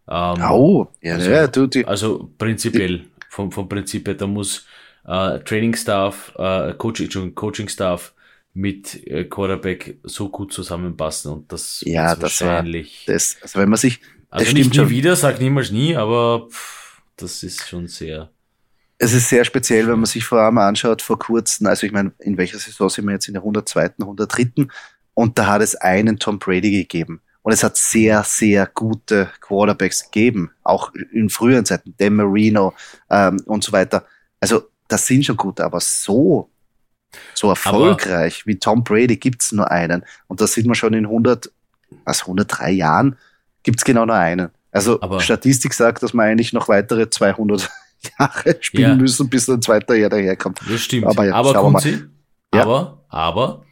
[0.08, 4.26] Ähm, oh, ja, also, ja, du, die, also prinzipiell, die, vom, vom Prinzip her, da
[4.26, 4.66] muss
[5.04, 8.14] äh, Training Staff, äh, Coaching, Coaching Staff,
[8.56, 13.04] mit äh, Quarterback so gut zusammenpassen und das ja, ist das wahrscheinlich.
[13.06, 17.42] das, also wenn man sich, also nicht nie wieder, sag niemals nie, aber pff, das
[17.42, 18.30] ist schon sehr.
[18.98, 22.12] Es ist sehr speziell, wenn man sich vor allem anschaut, vor kurzem, also ich meine,
[22.18, 24.66] in welcher Saison sind wir jetzt in der 102., 103.
[25.14, 27.20] Und da hat es einen Tom Brady gegeben.
[27.42, 32.74] Und es hat sehr, sehr gute Quarterbacks gegeben, auch in früheren Zeiten, Dan Marino
[33.10, 34.04] ähm, und so weiter.
[34.40, 36.50] Also das sind schon gute, aber so
[37.34, 40.04] so erfolgreich aber wie Tom Brady gibt es nur einen.
[40.26, 41.50] Und das sieht man schon in 100,
[42.04, 43.16] was, 103 Jahren
[43.62, 44.50] gibt es genau nur einen.
[44.70, 47.70] Also Statistik sagt, dass man eigentlich noch weitere 200
[48.18, 48.96] Jahre spielen ja.
[48.96, 50.60] müssen, bis ein zweiter Jahr daherkommt.
[50.68, 51.06] Das stimmt.
[51.06, 52.04] Aber, ja, aber Kunzi,
[52.54, 52.62] ja.
[52.62, 53.64] aber, aber,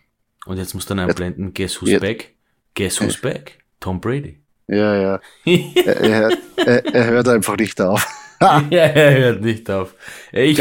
[0.47, 2.35] und jetzt muss dann einblenden, guess who's back?
[2.75, 3.59] Guess who's back?
[3.81, 4.41] Tom Brady.
[4.67, 5.21] Ja, ja.
[5.45, 8.07] er, er, er, er hört einfach nicht auf.
[8.41, 9.95] ja, er hört nicht auf.
[10.33, 10.61] Ich,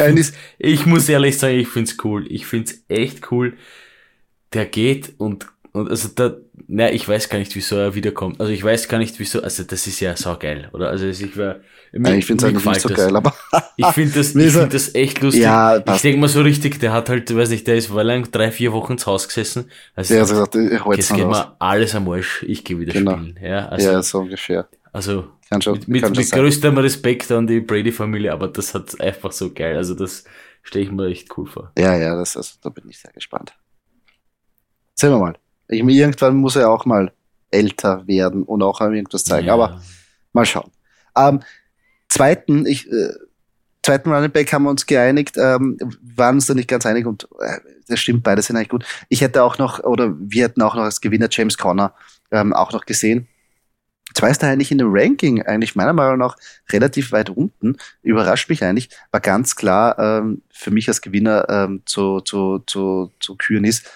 [0.59, 2.25] ich muss ehrlich sagen, ich find's cool.
[2.29, 3.57] Ich find's echt cool.
[4.53, 6.35] Der geht und, und also da,
[6.67, 8.39] na, ich weiß gar nicht, wieso er wiederkommt.
[8.39, 10.89] Also ich weiß gar nicht, wieso, also das ist ja so geil, oder?
[10.89, 11.55] Also ich war,
[11.91, 12.97] mir, ich finde es eigentlich nicht so das.
[12.99, 13.33] geil, aber.
[13.75, 15.41] ich finde das, ich find das echt lustig.
[15.41, 18.29] Ja, ich denke mal so richtig, der hat halt, weiß nicht, der ist war lang
[18.31, 19.71] drei, vier Wochen ins Haus gesessen.
[19.95, 23.17] Also der hat gesagt, ich jetzt geht mir alles am Arsch, ich gehe wieder genau.
[23.17, 23.39] spielen.
[23.41, 24.67] Ja, also, ja, so ungefähr.
[24.91, 25.25] Also
[25.59, 29.75] schon, mit, kann mit größtem Respekt an die Brady-Familie, aber das hat einfach so geil.
[29.75, 30.23] Also das
[30.61, 31.71] stelle ich mir echt cool vor.
[31.79, 33.55] Ja, ja, das, also, da bin ich sehr gespannt.
[34.93, 35.33] Sehen wir mal.
[35.67, 37.11] Ich, irgendwann muss er auch mal
[37.51, 39.47] älter werden und auch irgendwas zeigen.
[39.47, 39.53] Ja.
[39.53, 39.81] Aber
[40.33, 40.71] mal schauen.
[41.15, 41.41] Ähm,
[42.09, 43.13] zweiten, ich, äh,
[43.83, 45.77] zweiten Running Back haben wir uns geeinigt, ähm,
[46.15, 48.85] waren uns da nicht ganz einig und äh, das stimmt, beide sind eigentlich gut.
[49.09, 51.93] Ich hätte auch noch, oder wir hätten auch noch als Gewinner James Conner
[52.31, 53.27] ähm, auch noch gesehen.
[54.13, 56.37] Zwar ist er eigentlich in dem Ranking eigentlich meiner Meinung nach
[56.69, 57.77] relativ weit unten.
[58.03, 58.89] Überrascht mich eigentlich.
[59.11, 63.89] War ganz klar ähm, für mich als Gewinner ähm, zu, zu, zu, zu küren ist.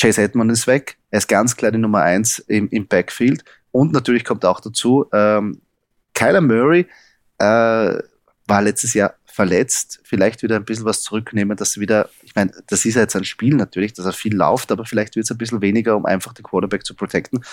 [0.00, 0.96] Chase Edmond ist weg.
[1.10, 3.44] Er ist ganz klar die Nummer eins im, im Backfield.
[3.72, 5.60] Und natürlich kommt auch dazu, ähm,
[6.14, 6.86] Kyler Murray
[7.38, 12.50] äh, war letztes Jahr verletzt, vielleicht wieder ein bisschen was zurücknehmen, dass wieder, ich meine,
[12.66, 15.30] das ist ja jetzt ein Spiel natürlich, dass er viel läuft, aber vielleicht wird es
[15.30, 17.44] ein bisschen weniger, um einfach den Quarterback zu protecten.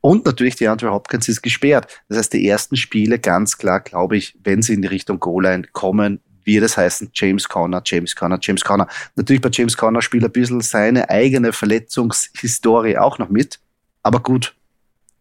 [0.00, 2.02] Und natürlich, die Andrew Hopkins ist gesperrt.
[2.08, 5.68] Das heißt, die ersten Spiele ganz klar, glaube ich, wenn sie in die Richtung Goal-Line
[5.72, 8.88] kommen, wird es heißen James Conner, James Conner, James Conner.
[9.16, 13.60] Natürlich bei James Conner spielt ein bisschen seine eigene Verletzungshistorie auch noch mit.
[14.02, 14.54] Aber gut,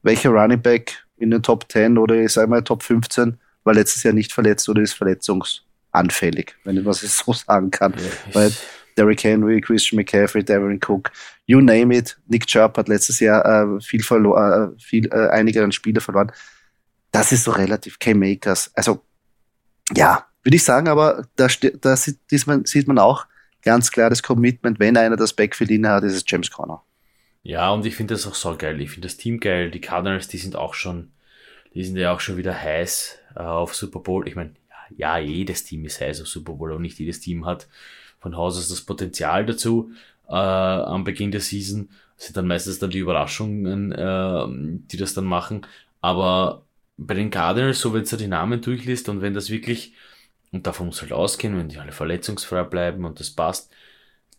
[0.04, 4.04] welcher Running Back in den Top 10 oder ich sage mal Top 15 war letztes
[4.04, 7.94] Jahr nicht verletzt oder ist verletzungsanfällig, wenn ich was so sagen kann.
[7.94, 8.52] Ja, Weil
[8.98, 11.12] Derrick Henry, Christian McCaffrey, Devin Cook,
[11.46, 12.18] you name it.
[12.28, 16.32] Nick Chubb hat letztes Jahr äh, viel verloren, äh, viel, äh, einige an Spiele verloren.
[17.12, 18.72] Das ist so relativ K-Makers.
[18.74, 19.04] Also,
[19.96, 21.48] ja, würde ich sagen, aber da,
[21.82, 23.26] da sieht, man, sieht man auch
[23.62, 26.84] ganz klar das Commitment, wenn einer das Backfield inne hat, ist es James Conner.
[27.44, 28.80] Ja, und ich finde das auch so geil.
[28.82, 29.72] Ich finde das Team geil.
[29.72, 31.12] Die Cardinals, die sind auch schon,
[31.74, 34.28] die sind ja auch schon wieder heiß äh, auf Super Bowl.
[34.28, 34.52] Ich meine,
[34.96, 37.68] ja, jedes Team ist heiß auf Super Bowl, aber nicht jedes Team hat
[38.20, 39.92] von Haus aus das Potenzial dazu
[40.28, 41.90] äh, am Beginn der Season.
[42.18, 44.46] Sind dann meistens dann die Überraschungen, äh,
[44.92, 45.66] die das dann machen.
[46.02, 46.64] Aber
[46.98, 49.94] bei den Cardinals, so wenn du die Namen durchliest und wenn das wirklich,
[50.52, 53.72] und davon muss halt ausgehen, wenn die alle verletzungsfrei bleiben und das passt,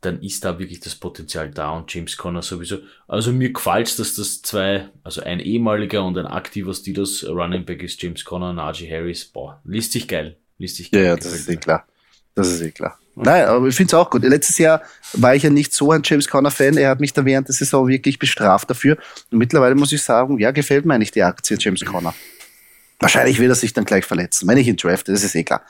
[0.02, 2.78] dann ist da wirklich das Potenzial da und James Conner sowieso.
[3.06, 7.82] Also mir gefällt dass das zwei, also ein ehemaliger und ein aktiver Steelers Running Back
[7.82, 9.24] ist James Conner und Najee Harris.
[9.24, 10.36] Boah, liest sich geil.
[10.58, 11.02] Liest sich geil.
[11.02, 11.86] Ja, ja das ist eh klar.
[12.34, 12.98] Das ist eh klar.
[13.14, 14.22] Nein, aber ich finde es auch gut.
[14.22, 16.78] Letztes Jahr war ich ja nicht so ein James Conner-Fan.
[16.78, 18.96] Er hat mich da während der Saison wirklich bestraft dafür.
[19.30, 22.14] Und mittlerweile muss ich sagen, ja, gefällt mir eigentlich die Aktie James Conner.
[22.98, 25.62] Wahrscheinlich wird er sich dann gleich verletzen, wenn ich ihn drafte, das ist eh klar.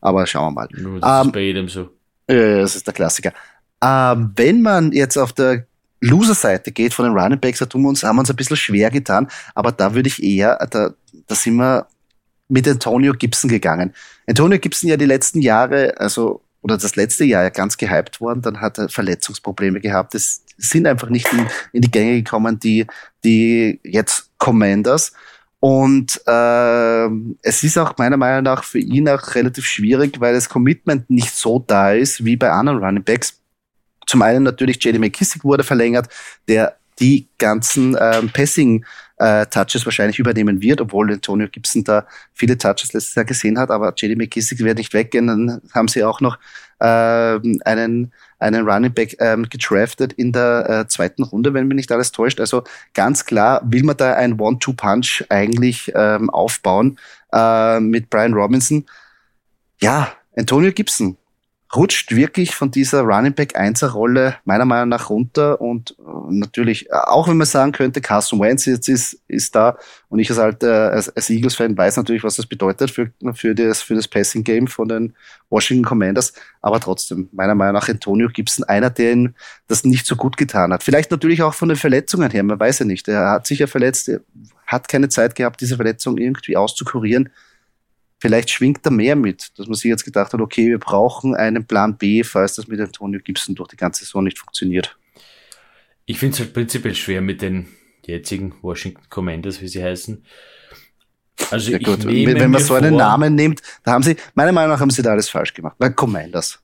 [0.00, 0.68] Aber schauen wir mal.
[0.72, 1.90] Nur das ähm, ist bei jedem so.
[2.28, 3.32] Ja, das ist der Klassiker.
[3.82, 5.66] Ähm, wenn man jetzt auf der
[6.00, 8.56] Loser-Seite geht von den Running Backs, da tun wir uns, haben wir uns ein bisschen
[8.56, 10.90] schwer getan, aber da würde ich eher, da,
[11.26, 11.86] da sind wir
[12.48, 13.92] mit Antonio Gibson gegangen.
[14.26, 18.42] Antonio Gibson ja die letzten Jahre, also oder das letzte Jahr ja ganz gehypt worden,
[18.42, 20.14] dann hat er Verletzungsprobleme gehabt.
[20.14, 22.86] Es sind einfach nicht in, in die Gänge gekommen, die,
[23.24, 25.12] die jetzt Commanders.
[25.60, 27.06] Und äh,
[27.42, 31.34] es ist auch meiner Meinung nach für ihn auch relativ schwierig, weil das Commitment nicht
[31.34, 33.38] so da ist wie bei anderen Running Backs.
[34.06, 36.08] Zum einen natürlich JD McKissick wurde verlängert,
[36.48, 38.84] der die ganzen ähm, Passing
[39.18, 43.70] äh, Touches wahrscheinlich übernehmen wird, obwohl Antonio Gibson da viele Touches letztes Jahr gesehen hat,
[43.70, 45.26] aber JD McKissick wird nicht weggehen.
[45.26, 46.38] Dann haben sie auch noch
[46.80, 46.84] äh,
[47.64, 52.12] einen, einen Running Back ähm, gedraftet in der äh, zweiten Runde, wenn mich nicht alles
[52.12, 52.40] täuscht.
[52.40, 52.64] Also
[52.94, 56.98] ganz klar will man da ein One-Two-Punch eigentlich ähm, aufbauen
[57.32, 58.86] äh, mit Brian Robinson.
[59.80, 61.16] Ja, Antonio Gibson,
[61.74, 66.90] rutscht wirklich von dieser Running Back 1er Rolle meiner Meinung nach runter und äh, natürlich,
[66.90, 69.78] äh, auch wenn man sagen könnte, Carson Wentz jetzt ist, ist da
[70.08, 73.82] und ich als alter, als, als Eagles-Fan weiß natürlich, was das bedeutet für, für das,
[73.82, 75.14] für das Passing Game von den
[75.48, 79.34] Washington Commanders, aber trotzdem, meiner Meinung nach Antonio Gibson, einer, der ihn
[79.68, 80.82] das nicht so gut getan hat.
[80.82, 83.06] Vielleicht natürlich auch von den Verletzungen her, man weiß ja nicht.
[83.06, 84.20] Er hat sich ja verletzt, er
[84.66, 87.30] hat keine Zeit gehabt, diese Verletzung irgendwie auszukurieren
[88.20, 91.66] vielleicht schwingt da mehr mit, dass man sich jetzt gedacht hat, okay, wir brauchen einen
[91.66, 94.96] Plan B, falls das mit Antonio Gibson durch die ganze Saison nicht funktioniert.
[96.04, 97.68] Ich finde es halt prinzipiell schwer mit den
[98.06, 100.24] jetzigen Washington Commanders, wie sie heißen.
[101.50, 102.04] Also ja, gut.
[102.04, 105.10] wenn man so einen Namen nimmt, da haben sie, meiner Meinung nach haben sie da
[105.10, 105.76] alles falsch gemacht.
[105.78, 106.60] Weil Commanders.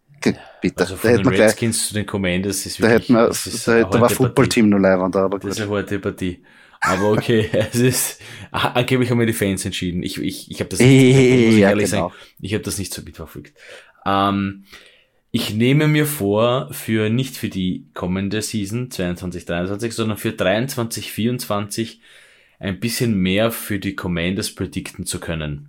[0.61, 0.81] Bitte.
[0.81, 3.89] Also von da den Redskins gleich, zu den Commanders ist wirklich, da, hätten wir, da,
[3.89, 5.51] da war Footballteam nur leibend, aber gut.
[5.51, 6.43] Das ist eine harte Partie.
[6.87, 8.21] Aber okay, es ist,
[8.51, 10.03] angeblich haben wir die Fans entschieden.
[10.03, 12.13] Ich, ich, ich habe das, ich ja, ehrlich genau.
[12.43, 13.53] habe das nicht so mitverfolgt.
[14.07, 14.65] Ähm,
[15.33, 21.13] ich nehme mir vor, für nicht für die kommende Season 22, 23, sondern für 23,
[21.13, 22.01] 24
[22.59, 25.69] ein bisschen mehr für die Commanders predikten zu können.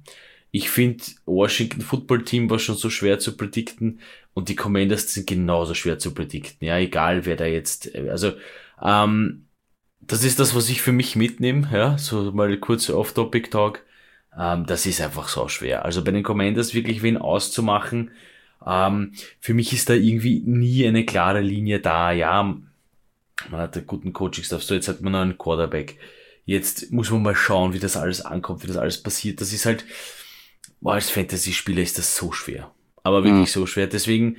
[0.51, 3.99] Ich finde, Washington Football Team war schon so schwer zu predikten
[4.33, 6.65] und die Commanders sind genauso schwer zu predikten.
[6.65, 8.33] Ja, egal wer da jetzt, also
[8.81, 9.46] ähm,
[10.07, 13.83] das ist das, was ich für mich mitnehme, ja, so mal kurz Off-Topic-Talk.
[14.37, 15.85] Ähm, das ist einfach so schwer.
[15.85, 18.11] Also bei den Commanders wirklich wen auszumachen,
[18.65, 22.11] ähm, für mich ist da irgendwie nie eine klare Linie da.
[22.11, 25.97] Ja, man hat einen guten Coaching-Staff, so jetzt hat man noch einen Quarterback.
[26.45, 29.41] Jetzt muss man mal schauen, wie das alles ankommt, wie das alles passiert.
[29.41, 29.85] Das ist halt,
[30.79, 32.71] boah, als Fantasy-Spieler ist das so schwer.
[33.03, 33.59] Aber wirklich mhm.
[33.59, 33.87] so schwer.
[33.87, 34.37] Deswegen,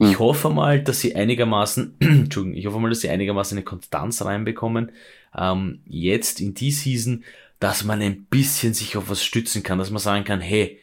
[0.00, 0.18] ich hm.
[0.18, 4.92] hoffe mal, dass sie einigermaßen, Entschuldigung, ich hoffe mal, dass sie einigermaßen eine Konstanz reinbekommen.
[5.36, 7.22] Ähm, jetzt in die Season,
[7.58, 10.78] dass man ein bisschen sich auf was stützen kann, dass man sagen kann, hey,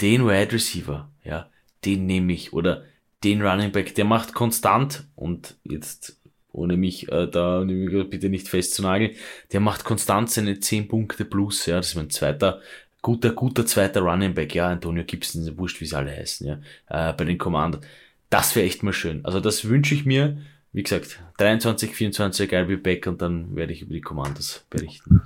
[0.00, 1.48] den Wide Receiver, ja,
[1.84, 2.84] den nehme ich oder
[3.22, 6.16] den Running Back, der macht konstant und jetzt
[6.52, 9.14] ohne mich äh, da bitte nicht festzunageln,
[9.52, 12.60] der macht konstant seine 10 Punkte plus, ja, das ist mein zweiter
[13.02, 17.12] guter, guter zweiter Running Back, ja, Antonio Gibson, wurscht, wie sie alle heißen, ja, äh,
[17.12, 17.82] bei den Commanders.
[18.30, 19.24] Das wäre echt mal schön.
[19.24, 20.38] Also das wünsche ich mir.
[20.72, 25.20] Wie gesagt, 23, 24, I'll be back und dann werde ich über die Commandos berichten.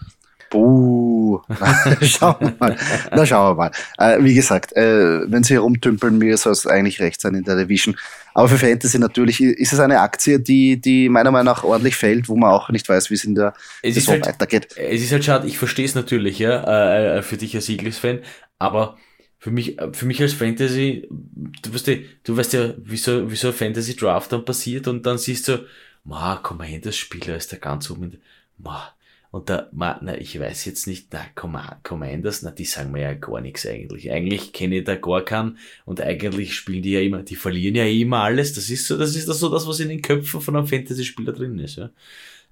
[0.49, 1.43] Buh.
[2.01, 2.77] schauen wir mal.
[3.11, 3.71] Na, schauen wir mal.
[3.99, 7.57] Äh, wie gesagt, äh, wenn sie herumtümpeln, mir soll es eigentlich recht sein in der
[7.57, 7.97] Division.
[8.35, 12.29] Aber für Fantasy natürlich ist es eine Aktie, die, die meiner Meinung nach ordentlich fällt,
[12.29, 14.77] wo man auch nicht weiß, wie es in der es Saison halt, weitergeht.
[14.77, 18.21] Es ist halt schade, ich verstehe es natürlich, ja, äh, äh, für dich als Eagles-Fan,
[18.59, 18.97] Aber
[19.45, 23.37] für mich, für mich als Fantasy, du weißt ja, du weißt ja, wie so, wie
[23.37, 25.67] so ein Fantasy Draft dann passiert und dann siehst du,
[26.03, 26.43] ma,
[26.83, 28.17] das Spieler ist der ganz oben,
[28.57, 28.95] ma,
[29.33, 31.27] und da, ma, na, ich weiß jetzt nicht, na,
[31.83, 34.11] Commanders, na, die sagen mir ja gar nichts eigentlich.
[34.11, 37.85] Eigentlich kenne ich da gar keinen und eigentlich spielen die ja immer, die verlieren ja
[37.85, 38.55] immer alles.
[38.55, 41.35] Das ist so, das ist das so das, was in den Köpfen von einem Fantasy-Spieler
[41.35, 41.91] drin ist, ja.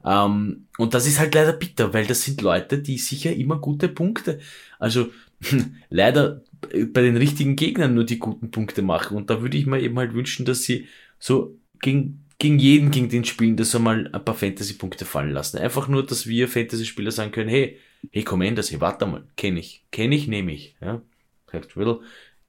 [0.04, 3.88] Ähm, und das ist halt leider bitter, weil das sind Leute, die sicher immer gute
[3.88, 4.40] Punkte,
[4.78, 5.08] also
[5.90, 9.16] leider bei den richtigen Gegnern nur die guten Punkte machen.
[9.16, 10.86] Und da würde ich mir eben halt wünschen, dass sie
[11.18, 15.58] so gegen, gegen jeden, gegen den spielen, das einmal ein paar Fantasy-Punkte fallen lassen.
[15.58, 17.78] Einfach nur, dass wir Fantasy-Spieler sagen können, hey,
[18.10, 20.76] hey, Commanders, hey, warte mal, kenne ich, kenne ich, nehme ich.
[20.80, 21.02] Ja,
[21.50, 22.00] sagt Will.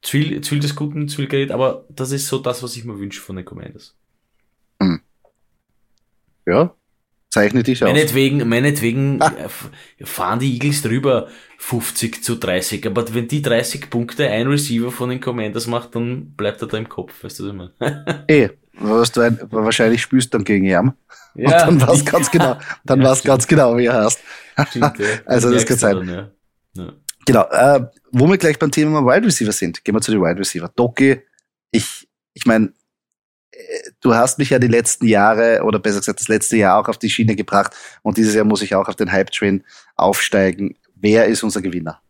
[0.02, 2.76] Zu viel, zu viel des Guten, zu viel Geld, aber das ist so das, was
[2.76, 3.96] ich mir wünsche von den Commanders.
[4.80, 5.00] Hm.
[6.46, 6.74] Ja,
[7.34, 7.90] Zeichne dich aus.
[7.90, 9.32] Meinetwegen, meinetwegen ah.
[10.04, 11.26] fahren die Eagles drüber
[11.58, 12.86] 50 zu 30.
[12.86, 16.78] Aber wenn die 30 Punkte ein Receiver von den Commanders macht, dann bleibt er da
[16.78, 17.24] im Kopf.
[17.24, 18.24] Weißt du, was ich meine?
[18.28, 20.92] Eh, was du ein, wahrscheinlich spürst dann gegen ihn.
[21.34, 24.04] Ja, und dann war es ganz genau, dann ja, war es ganz genau, wie er
[24.04, 24.20] heißt.
[24.68, 25.06] Stimmt, ja.
[25.26, 25.96] also das kann sein.
[25.96, 26.30] Dann.
[26.76, 26.92] Ja.
[27.26, 30.38] Genau, äh, wo wir gleich beim Thema Wide Receiver sind, gehen wir zu den Wide
[30.38, 30.70] Receiver.
[30.74, 31.22] Doki,
[31.72, 32.72] ich, ich meine,
[34.00, 36.98] du hast mich ja die letzten Jahre oder besser gesagt das letzte Jahr auch auf
[36.98, 39.64] die Schiene gebracht und dieses Jahr muss ich auch auf den Hype-Train
[39.96, 40.76] aufsteigen.
[40.94, 42.00] Wer ist unser Gewinner?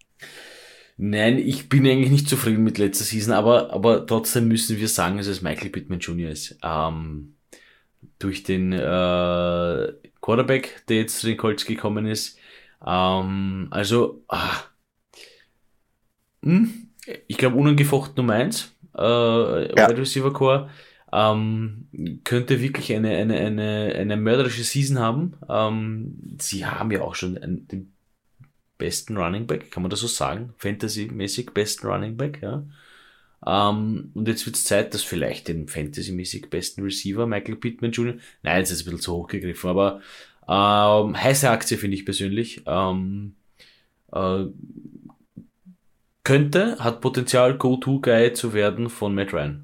[0.96, 5.16] Nein, ich bin eigentlich nicht zufrieden mit letzter Season, aber, aber trotzdem müssen wir sagen,
[5.16, 6.30] dass es Michael Pittman Jr.
[6.30, 6.56] ist.
[6.62, 7.34] Ähm,
[8.18, 12.38] durch den äh, Quarterback, der jetzt zu den Colts gekommen ist.
[12.86, 14.62] Ähm, also, ah,
[16.44, 16.90] hm,
[17.26, 19.88] ich glaube, unangefochten Nummer eins äh, ja.
[19.88, 20.70] Wide Receiver Core
[21.14, 21.86] ähm,
[22.24, 25.34] könnte wirklich eine, eine, eine, eine mörderische Season haben.
[25.48, 27.92] Ähm, sie haben ja auch schon einen, den
[28.78, 30.52] besten Running Back, kann man das so sagen?
[30.58, 32.64] Fantasy-mäßig besten Running Back, ja.
[33.46, 38.16] Ähm, und jetzt wird es Zeit, dass vielleicht den Fantasy-mäßig besten Receiver, Michael Pittman Jr.,
[38.42, 40.00] nein, jetzt ist ein bisschen zu hoch gegriffen, aber
[40.48, 42.62] ähm, heiße Aktie finde ich persönlich.
[42.66, 43.36] Ähm,
[44.12, 44.46] äh,
[46.24, 49.63] könnte, hat Potenzial, Go-To-Guy zu werden von Matt Ryan.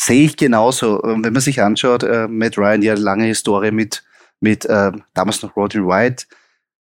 [0.00, 1.02] Sehe ich genauso.
[1.04, 4.04] Ähm, wenn man sich anschaut, äh, Matt Ryan, ja lange Historie mit,
[4.40, 6.26] mit äh, damals noch Rodney White,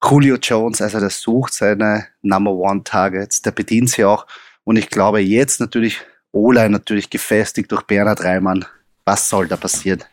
[0.05, 4.27] Julio Jones, also der sucht seine Number One Targets, der bedient sie auch.
[4.65, 6.01] Und ich glaube jetzt natürlich,
[6.33, 8.65] Ola natürlich gefestigt durch Bernhard Reimann.
[9.05, 10.05] Was soll da passieren?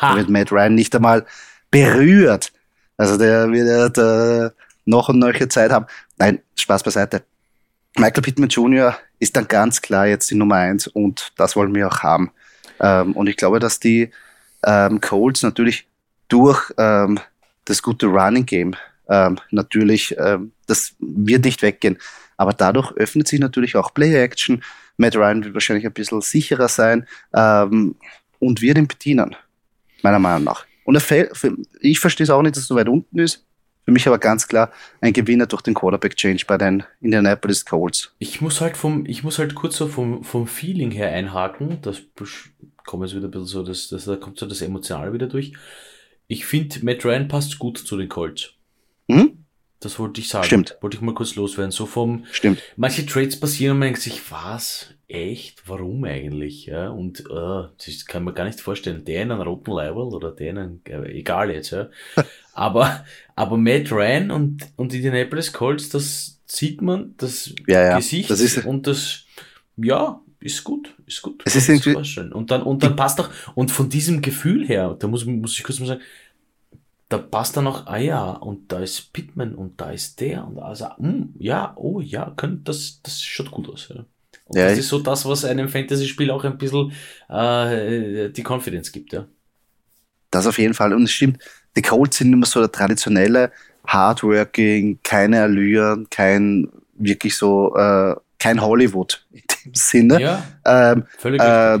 [0.00, 0.10] Ha.
[0.10, 1.24] Da wird Matt Ryan nicht einmal
[1.70, 2.52] berührt.
[2.96, 4.50] Also der wird äh,
[4.84, 5.86] noch und neue Zeit haben.
[6.18, 7.22] Nein, Spaß beiseite.
[7.96, 8.96] Michael Pittman Jr.
[9.18, 12.30] ist dann ganz klar jetzt die Nummer eins und das wollen wir auch haben.
[12.80, 14.10] Ähm, und ich glaube, dass die
[14.64, 15.86] ähm, Colts natürlich
[16.28, 17.20] durch ähm,
[17.64, 18.74] das gute Running Game
[19.08, 21.98] ähm, natürlich, ähm, das wird nicht weggehen.
[22.36, 24.62] Aber dadurch öffnet sich natürlich auch Play-Action.
[24.96, 27.96] Matt Ryan wird wahrscheinlich ein bisschen sicherer sein ähm,
[28.38, 29.36] und wird ihn bedienen,
[30.02, 30.64] meiner Meinung nach.
[30.84, 30.96] Und
[31.80, 33.44] ich verstehe es auch nicht, dass er so weit unten ist.
[33.84, 38.14] Für mich aber ganz klar ein Gewinner durch den Quarterback-Change bei den Indianapolis Colts.
[38.18, 41.78] Ich muss halt vom, ich muss halt kurz so vom, vom Feeling her einhaken.
[41.82, 42.02] Das
[42.84, 45.52] kommt jetzt wieder ein bisschen so, das, das, da kommt so das Emotionale wieder durch.
[46.26, 48.50] Ich finde, Matt Ryan passt gut zu den Colts.
[49.08, 49.44] Mhm.
[49.80, 50.44] Das wollte ich sagen.
[50.44, 50.76] Stimmt.
[50.82, 51.72] Wollte ich mal kurz loswerden.
[51.72, 52.26] So vom.
[52.30, 52.62] Stimmt.
[52.76, 54.94] Manche Trades passieren und man denkt sich, was?
[55.10, 55.64] Echt?
[55.66, 56.66] Warum eigentlich?
[56.66, 59.04] Ja, und uh, das kann man gar nicht vorstellen.
[59.04, 61.88] Der in einem roten Level oder der in einem, äh, egal jetzt, ja.
[62.52, 67.96] aber, aber Matt Ryan und, und Indianapolis Colts, das sieht man, das ja, ja.
[67.96, 69.24] Gesicht das ist, und das,
[69.76, 71.42] ja, ist gut, ist gut.
[71.44, 71.96] Es ist irgendwie,
[72.32, 75.64] und dann, und dann passt doch, und von diesem Gefühl her, da muss, muss ich
[75.64, 76.02] kurz mal sagen,
[77.08, 80.60] da passt dann noch, ah ja, und da ist Pittman und da ist der und
[80.60, 83.88] also, mh, hm, ja, oh ja, könnte, das, das schaut gut aus.
[83.92, 84.04] Ja.
[84.50, 86.92] Und ja, das ist so das, was einem Fantasy-Spiel auch ein bisschen
[87.28, 89.24] äh, die Confidence gibt, ja.
[90.32, 90.92] Das auf jeden Fall.
[90.92, 91.40] Und es stimmt,
[91.76, 93.52] die Colts sind immer so der traditionelle
[93.86, 100.20] Hardworking, keine Allüren, kein wirklich so, äh, kein Hollywood in dem Sinne.
[100.20, 101.78] Ja, ähm, völlig äh,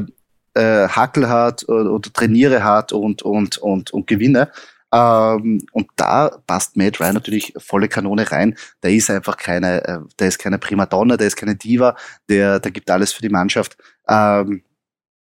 [0.54, 4.48] äh, Hackel hat oder, oder, trainiere hat und, und, und, und gewinne.
[4.92, 8.56] Ähm, und da passt Matt Ryan natürlich volle Kanone rein.
[8.82, 11.96] Der ist einfach keine, äh, der ist keine Primadonna, der ist keine Diva,
[12.28, 13.76] der, der gibt alles für die Mannschaft.
[14.08, 14.62] Ähm,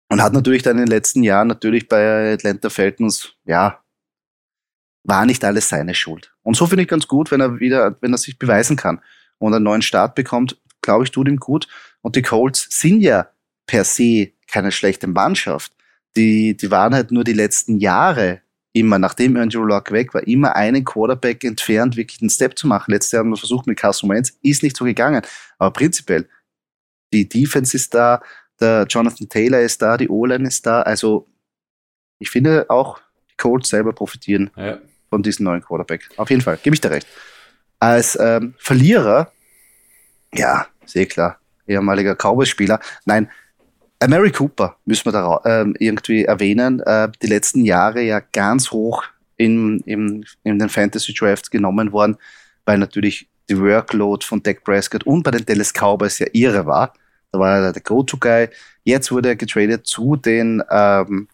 [0.09, 3.79] und hat natürlich dann in den letzten Jahren natürlich bei Atlanta Falcons, ja,
[5.03, 6.33] war nicht alles seine Schuld.
[6.43, 9.01] Und so finde ich ganz gut, wenn er wieder, wenn er sich beweisen kann
[9.37, 11.67] und einen neuen Start bekommt, glaube ich, tut ihm gut.
[12.01, 13.29] Und die Colts sind ja
[13.65, 15.73] per se keine schlechte Mannschaft.
[16.15, 18.41] Die, die waren halt nur die letzten Jahre
[18.73, 22.91] immer, nachdem Andrew Luck weg war, immer einen Quarterback entfernt, wirklich einen Step zu machen.
[22.91, 25.21] Letztes Jahr haben wir versucht mit Carson Wentz, ist nicht so gegangen.
[25.59, 26.27] Aber prinzipiell,
[27.13, 28.21] die Defense ist da,
[28.59, 30.81] der Jonathan Taylor ist da, die O-Line ist da.
[30.81, 31.27] Also
[32.19, 32.99] ich finde auch,
[33.29, 34.79] die Colts selber profitieren ja.
[35.09, 36.09] von diesem neuen Quarterback.
[36.17, 37.07] Auf jeden Fall, gebe ich dir recht.
[37.79, 39.31] Als ähm, Verlierer,
[40.33, 42.79] ja, sehr klar, ehemaliger Cowboys-Spieler.
[43.05, 43.29] Nein,
[44.07, 46.79] Mary Cooper müssen wir da äh, irgendwie erwähnen.
[46.81, 49.03] Äh, die letzten Jahre ja ganz hoch
[49.37, 52.17] in, in, in den Fantasy Drafts genommen worden,
[52.65, 56.93] weil natürlich die Workload von Dak Prescott und bei den Dallas Cowboys ja irre war.
[57.31, 58.49] Da war er der Go-To-Guy.
[58.83, 61.27] Jetzt wurde er getradet zu den ähm,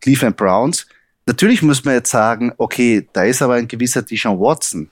[0.00, 0.86] Cleveland Browns.
[1.26, 4.90] Natürlich muss man jetzt sagen, okay, da ist aber ein gewisser Deshaun Watson.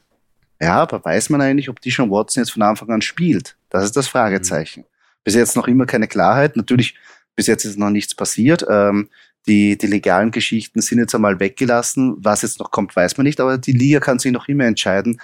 [0.60, 3.56] Ja, aber weiß man eigentlich, ob Deshaun Watson jetzt von Anfang an spielt?
[3.68, 4.84] Das ist das Fragezeichen.
[5.24, 6.56] Bis jetzt noch immer keine Klarheit.
[6.56, 6.94] Natürlich
[7.34, 8.64] bis jetzt ist noch nichts passiert.
[8.68, 9.08] Ähm,
[9.46, 12.14] die, die legalen Geschichten sind jetzt einmal weggelassen.
[12.18, 13.40] Was jetzt noch kommt, weiß man nicht.
[13.40, 15.20] Aber die Liga kann sich noch immer entscheiden,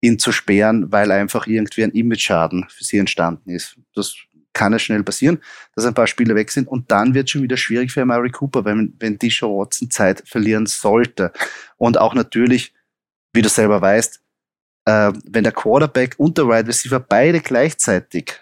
[0.00, 3.76] ihn zu sperren, weil einfach irgendwie ein Image-Schaden für sie entstanden ist.
[3.94, 4.16] Das
[4.52, 5.38] kann ja schnell passieren,
[5.74, 6.68] dass ein paar Spieler weg sind.
[6.68, 9.90] Und dann wird es schon wieder schwierig für Mary Cooper, wenn, wenn die Show Watson
[9.90, 11.32] Zeit verlieren sollte.
[11.76, 12.74] Und auch natürlich,
[13.32, 14.20] wie du selber weißt,
[14.86, 18.40] äh, wenn der Quarterback und der Wide right Receiver beide gleichzeitig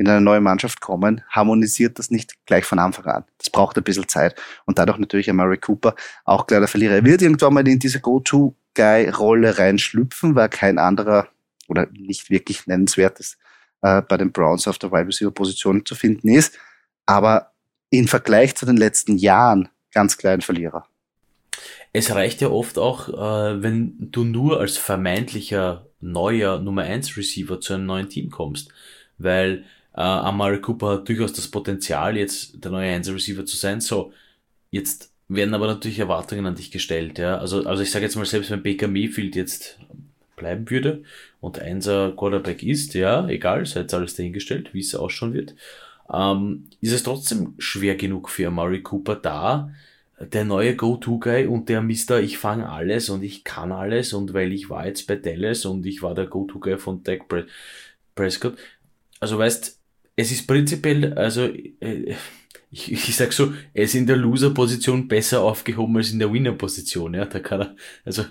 [0.00, 3.24] in eine neue Mannschaft kommen, harmonisiert das nicht gleich von Anfang an.
[3.36, 4.34] Das braucht ein bisschen Zeit.
[4.64, 5.94] Und dadurch natürlich ein Murray Cooper
[6.24, 6.94] auch klar der Verlierer.
[6.94, 11.28] Er wird irgendwann mal in diese Go-To-Guy-Rolle reinschlüpfen, weil kein anderer
[11.68, 13.36] oder nicht wirklich nennenswertes
[13.82, 16.58] äh, bei den Browns auf der Wide Receiver Position zu finden ist.
[17.04, 17.52] Aber
[17.90, 20.86] im Vergleich zu den letzten Jahren ganz klein Verlierer.
[21.92, 27.60] Es reicht ja oft auch, äh, wenn du nur als vermeintlicher neuer Nummer 1 Receiver
[27.60, 28.72] zu einem neuen Team kommst.
[29.18, 29.66] Weil
[30.00, 33.82] äh, Amari Cooper hat durchaus das Potenzial, jetzt der neue Einser Receiver zu sein.
[33.82, 34.12] So,
[34.70, 37.18] jetzt werden aber natürlich Erwartungen an dich gestellt.
[37.18, 37.36] Ja?
[37.36, 39.78] Also, also ich sage jetzt mal, selbst wenn Baker Mayfield jetzt
[40.36, 41.02] bleiben würde
[41.40, 45.54] und Einser Quarterback ist, ja, egal, sei jetzt alles dahingestellt, wie es ausschauen wird,
[46.10, 49.70] ähm, ist es trotzdem schwer genug für Amari Cooper da,
[50.18, 54.52] der neue Go-To-Guy und der Mister, ich fange alles und ich kann alles und weil
[54.52, 57.26] ich war jetzt bei Dallas und ich war der Go-To-Guy von Dak
[58.14, 58.56] Prescott.
[59.18, 59.79] Also weißt,
[60.20, 61.42] es ist prinzipiell, also
[61.80, 62.14] äh,
[62.70, 67.14] ich, ich sag so, er ist in der Loser-Position besser aufgehoben als in der Winner-Position.
[67.14, 68.24] Ja, da kann er, also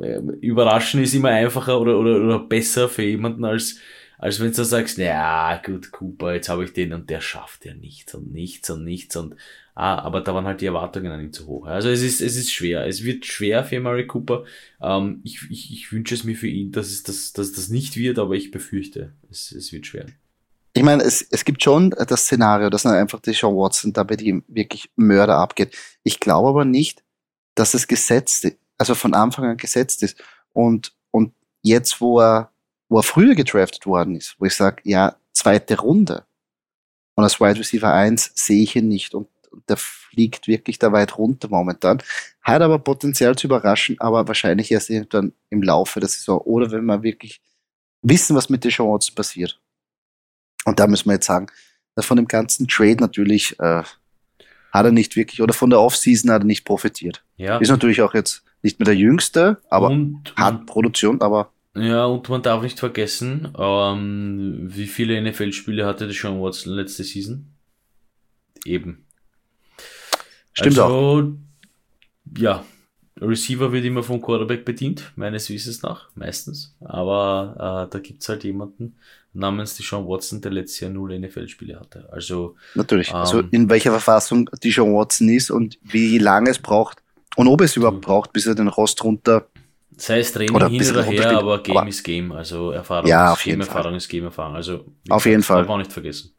[0.00, 3.78] äh, überraschen ist immer einfacher oder, oder, oder besser für jemanden als
[4.18, 7.74] als wenn du sagst, ja gut, Cooper, jetzt habe ich den und der schafft ja
[7.74, 9.34] nichts und nichts und nichts und
[9.74, 11.66] ah, aber da waren halt die Erwartungen an ihn zu hoch.
[11.66, 12.86] Also es ist, es ist schwer.
[12.86, 14.44] Es wird schwer für Murray Cooper.
[14.80, 17.96] Ähm, ich, ich, ich wünsche es mir für ihn, dass es das, dass das nicht
[17.96, 20.06] wird, aber ich befürchte, es, es wird schwer
[20.74, 24.04] ich meine, es, es gibt schon das Szenario, dass dann einfach die Sean Watson da
[24.04, 25.76] bei ihm wirklich Mörder abgeht.
[26.02, 27.02] Ich glaube aber nicht,
[27.54, 30.22] dass es gesetzt ist, also von Anfang an gesetzt ist.
[30.52, 32.50] Und, und jetzt, wo er,
[32.88, 36.24] wo er früher gedraftet worden ist, wo ich sage, ja, zweite Runde.
[37.14, 39.14] Und als Wide Receiver 1 sehe ich ihn nicht.
[39.14, 42.02] Und, und der fliegt wirklich da weit runter momentan.
[42.40, 46.38] Hat aber Potenzial zu überraschen, aber wahrscheinlich erst irgendwann im Laufe der Saison.
[46.38, 47.42] Oder wenn wir wirklich
[48.00, 49.61] wissen, was mit der Sean Watson passiert.
[50.64, 51.46] Und da müssen wir jetzt sagen,
[51.98, 53.82] von dem ganzen Trade natürlich äh,
[54.72, 57.22] hat er nicht wirklich, oder von der Offseason hat er nicht profitiert.
[57.36, 57.58] Ja.
[57.58, 61.52] Ist natürlich auch jetzt nicht mehr der Jüngste, aber und, hat Produktion, aber.
[61.74, 67.04] Ja, und man darf nicht vergessen, ähm, wie viele NFL-Spiele hatte der Sean Watson letzte
[67.04, 67.46] Season?
[68.64, 69.04] Eben.
[70.52, 71.22] Stimmt also, auch.
[72.38, 72.64] Ja,
[73.20, 76.76] Receiver wird immer vom Quarterback bedient, meines Wissens nach, meistens.
[76.80, 78.96] Aber äh, da gibt's halt jemanden
[79.32, 82.08] namens Deshaun Watson, der letztes Jahr null NFL-Spiele hatte.
[82.12, 83.12] Also Natürlich.
[83.12, 87.02] Also ähm, also in welcher Verfassung Deshaun Watson ist und wie lange es braucht
[87.36, 89.46] und ob es überhaupt braucht, bis er den Rost runter
[89.96, 92.32] Sei es Training oder hin oder her, aber Game aber, ist Game.
[92.32, 94.56] Also Erfahrung ja, ist Game, Erfahrung ist Game, Erfahrung.
[94.56, 95.62] Also auf jeden Fall.
[95.62, 96.32] Darf auch nicht vergessen.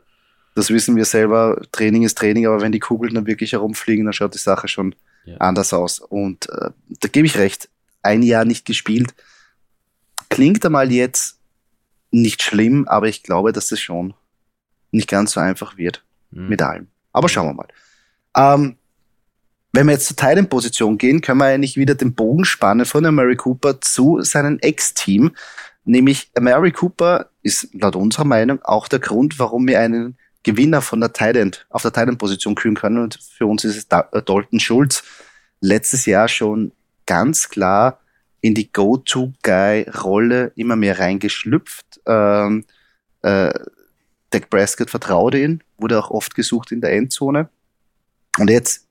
[0.55, 1.61] Das wissen wir selber.
[1.71, 4.95] Training ist Training, aber wenn die Kugeln dann wirklich herumfliegen, dann schaut die Sache schon
[5.25, 5.37] ja.
[5.37, 5.99] anders aus.
[5.99, 7.69] Und äh, da gebe ich recht.
[8.01, 9.13] Ein Jahr nicht gespielt.
[10.29, 11.39] Klingt einmal jetzt
[12.13, 14.13] nicht schlimm, aber ich glaube, dass das schon
[14.91, 16.47] nicht ganz so einfach wird mhm.
[16.47, 16.87] mit allem.
[17.11, 17.67] Aber schauen wir mal.
[18.35, 18.77] Ähm,
[19.71, 23.35] wenn wir jetzt zur Teilenposition gehen, können wir eigentlich wieder den Bogen spannen von Mary
[23.35, 25.31] Cooper zu seinem Ex-Team.
[25.83, 30.99] Nämlich Mary Cooper ist laut unserer Meinung auch der Grund, warum wir einen Gewinner von
[30.99, 32.99] der Thailand, auf der Thailand-Position küren können.
[32.99, 35.03] Und für uns ist es äh, Dalton Schulz.
[35.59, 36.71] Letztes Jahr schon
[37.07, 37.99] ganz klar
[38.43, 42.01] in die Go-To-Guy-Rolle immer mehr reingeschlüpft.
[42.05, 42.65] Ähm,
[43.21, 43.53] äh,
[44.31, 47.47] Dak Prescott vertraute ihn, wurde auch oft gesucht in der Endzone.
[48.37, 48.85] Und jetzt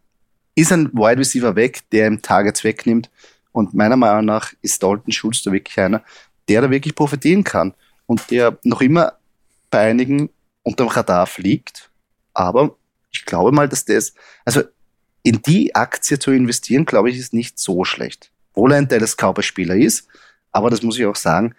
[0.55, 3.11] ist ein Wide Receiver weg, der ihm Targets wegnimmt.
[3.53, 6.03] Und meiner Meinung nach ist Dalton Schulz da wirklich einer,
[6.49, 7.75] der da wirklich profitieren kann
[8.07, 9.19] und der noch immer
[9.71, 10.31] bei einigen
[10.63, 11.91] unterm Radar fliegt.
[12.33, 12.75] Aber
[13.11, 14.15] ich glaube mal, dass das,
[14.47, 14.63] also
[15.23, 18.33] in die Aktie zu investieren, glaube ich, ist nicht so schlecht.
[18.55, 20.09] Wohl ein Dallas Cowboys Spieler ist,
[20.51, 21.55] aber das muss ich auch sagen,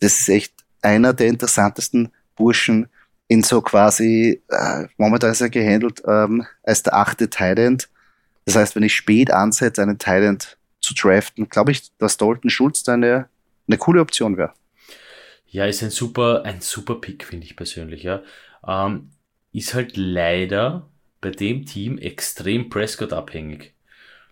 [0.00, 2.88] das ist echt einer der interessantesten Burschen
[3.26, 7.88] in so quasi, äh, momentan ist er gehandelt ähm, als der achte Thailand.
[8.46, 12.82] Das heißt, wenn ich spät ansetze, einen Thailand zu draften, glaube ich, dass Dalton Schulz
[12.82, 13.28] da eine,
[13.66, 14.54] eine coole Option wäre.
[15.46, 18.22] Ja, ist ein super, ein super Pick, finde ich persönlich, ja.
[18.66, 19.10] Ähm,
[19.52, 20.88] ist halt leider
[21.20, 23.74] bei dem Team extrem Prescott abhängig.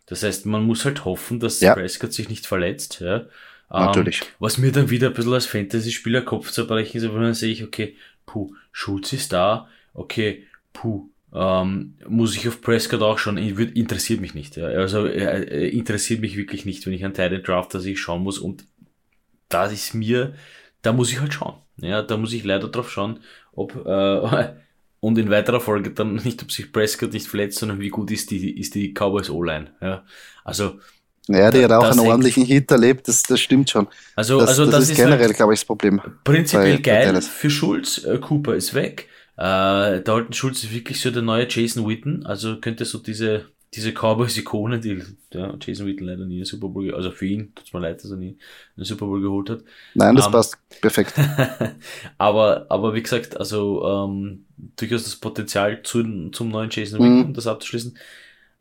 [0.06, 1.74] Das heißt, man muss halt hoffen, dass ja.
[1.74, 3.26] Prescott sich nicht verletzt, ja.
[3.70, 4.22] Ähm, Natürlich.
[4.22, 7.52] Ähm, was mir dann wieder ein bisschen als Fantasy-Spieler Kopf zerbrechen ist, wenn dann sehe
[7.52, 13.36] ich, okay, puh, Schulz ist da, okay, puh, ähm, muss ich auf Prescott auch schon,
[13.36, 14.56] interessiert mich nicht.
[14.56, 14.66] Ja.
[14.66, 18.22] Also äh, äh, interessiert mich wirklich nicht, wenn ich einen Teil Draft, dass ich schauen
[18.22, 18.64] muss und
[19.48, 20.34] da ist mir,
[20.82, 21.56] da muss ich halt schauen.
[21.78, 23.20] Ja, da muss ich leider drauf schauen,
[23.52, 24.48] ob äh,
[25.00, 28.30] und in weiterer Folge dann nicht, ob sich Prescott nicht verletzt, sondern wie gut ist
[28.30, 29.72] die, ist die Cowboys O-Line.
[29.80, 30.04] Ja,
[30.44, 30.78] also
[31.28, 33.88] ja, die hat auch einen ordentlichen Hit erlebt, das, das stimmt schon.
[34.14, 36.00] Also, das, also das, das ist, ist generell, halt glaube ich, das Problem.
[36.22, 38.04] Prinzipiell bei, geil bei für Schulz.
[38.04, 39.08] Äh, Cooper ist weg.
[39.36, 42.24] Äh, Dalton Schulz ist wirklich so der neue Jason Witten.
[42.24, 45.02] Also könnte so diese, diese Cowboys-Ikone, die
[45.32, 48.10] ja, Jason Witten leider nie einen Super Bowl, also für ihn, tut's mir leid, dass
[48.10, 48.38] er nie
[48.76, 49.60] einen Super Bowl geholt hat.
[49.94, 51.14] Nein, das um, ähm, passt perfekt.
[52.18, 54.46] aber, aber wie gesagt, also ähm,
[54.76, 57.34] durchaus das Potenzial zu, zum neuen Jason Witten, mhm.
[57.34, 57.96] das abzuschließen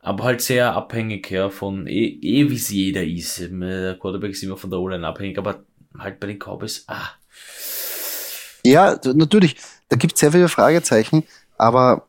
[0.05, 3.39] aber halt sehr abhängig ja, von, eh, eh wie es jeder ist.
[3.39, 5.63] Der Quarterback ist immer von der O-Line abhängig, aber
[5.97, 7.09] halt bei den Cowboys, ah.
[8.63, 9.55] Ja, natürlich,
[9.89, 11.23] da gibt es sehr viele Fragezeichen,
[11.57, 12.07] aber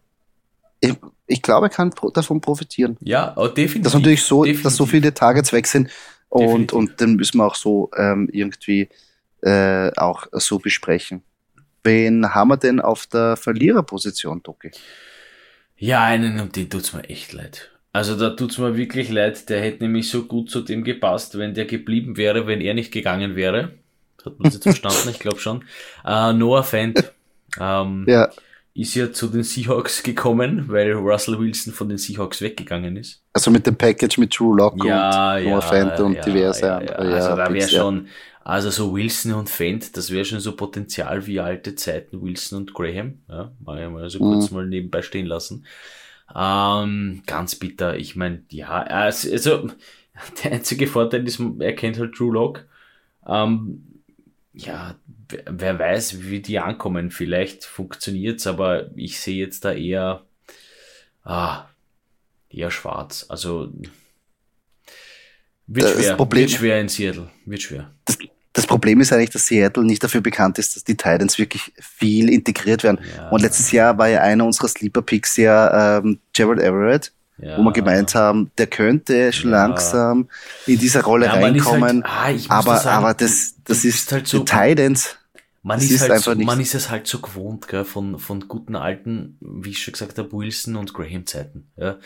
[0.81, 0.95] ich,
[1.27, 2.97] ich glaube, er kann davon profitieren.
[3.01, 3.83] Ja, oh, definitiv.
[3.83, 4.63] Dass natürlich so, definitiv.
[4.63, 5.91] dass so viele Targets weg sind
[6.29, 8.89] und, und dann müssen wir auch so ähm, irgendwie
[9.43, 11.23] äh, auch so besprechen.
[11.83, 14.71] Wen haben wir denn auf der Verliererposition, Doki?
[15.77, 17.71] Ja, einen, um den tut's mir echt leid.
[17.93, 21.55] Also da tut's mir wirklich leid, der hätte nämlich so gut zu dem gepasst, wenn
[21.55, 23.73] der geblieben wäre, wenn er nicht gegangen wäre.
[24.25, 25.09] Hat man das jetzt verstanden?
[25.11, 25.65] Ich glaube schon.
[26.05, 27.13] Uh, Noah Fant
[27.61, 28.31] ähm, ja.
[28.77, 33.23] Ist ja zu den Seahawks gekommen, weil Russell Wilson von den Seahawks weggegangen ist.
[33.33, 36.79] Also mit dem Package mit Drew Lock ja, und Noah Fant und ja, diverse ja,
[36.79, 36.99] andere.
[36.99, 38.09] Also da wäre schon,
[38.45, 42.75] also so Wilson und Fent, das wäre schon so Potenzial wie alte Zeiten Wilson und
[42.75, 43.21] Graham.
[43.29, 44.57] Ja, mal, so kurz mhm.
[44.57, 45.65] mal nebenbei stehen lassen.
[46.35, 47.97] Ähm, ganz bitter.
[47.97, 49.69] Ich meine, ja, also, also
[50.45, 52.67] der einzige Vorteil ist, er kennt halt Drew Lock.
[53.27, 53.96] Ähm,
[54.57, 54.95] ja,
[55.47, 57.11] wer weiß, wie die ankommen.
[57.11, 60.25] Vielleicht funktioniert's, aber ich sehe jetzt da eher,
[61.25, 61.67] ah,
[62.49, 63.27] eher schwarz.
[63.29, 63.71] Also
[65.67, 67.91] wird schwer, Problem, wird schwer in Seattle, wird schwer.
[68.07, 68.19] Das,
[68.55, 72.31] das Problem ist eigentlich, dass Seattle nicht dafür bekannt ist, dass die Titans wirklich viel
[72.31, 73.01] integriert werden.
[73.15, 73.29] Ja.
[73.29, 77.59] Und letztes Jahr war ja einer unserer Sleeper Picks ja ähm, Gerald Everett, ja.
[77.59, 79.67] wo wir gemeint haben, der könnte schon ja.
[79.67, 80.29] langsam
[80.67, 82.03] in diese Rolle reinkommen.
[82.05, 85.17] Halt, ah, aber, sagen, aber das, das ist halt so, Titans.
[85.63, 88.77] Man ist, ist, halt so, man ist es halt so gewohnt, gell, von, von guten
[88.77, 91.99] alten, wie ich schon gesagt habe, Wilson und Graham Zeiten, ja.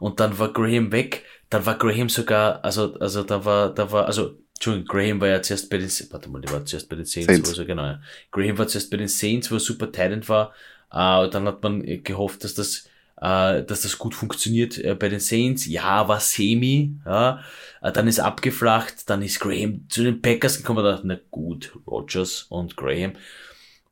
[0.00, 4.06] Und dann war Graham weg, dann war Graham sogar, also, also da war, da war,
[4.06, 7.04] also Entschuldigung, Graham war ja zuerst bei den, warte mal, der war zuerst bei den
[7.04, 7.48] Saints, Saints.
[7.50, 8.00] Also genau, ja.
[8.32, 10.52] Graham war zuerst bei den Saints, wo er super Talent war,
[10.90, 12.88] äh, dann hat man gehofft, dass das,
[13.20, 15.66] äh, dass das gut funktioniert äh, bei den Saints.
[15.66, 17.42] Ja, war semi, ja,
[17.82, 21.72] äh, dann ist abgeflacht, dann ist Graham zu den Packers gekommen, und dachte, na gut,
[21.86, 23.12] Rogers und Graham.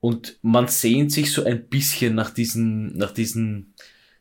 [0.01, 3.75] Und man sehnt sich so ein bisschen nach diesen, nach diesen,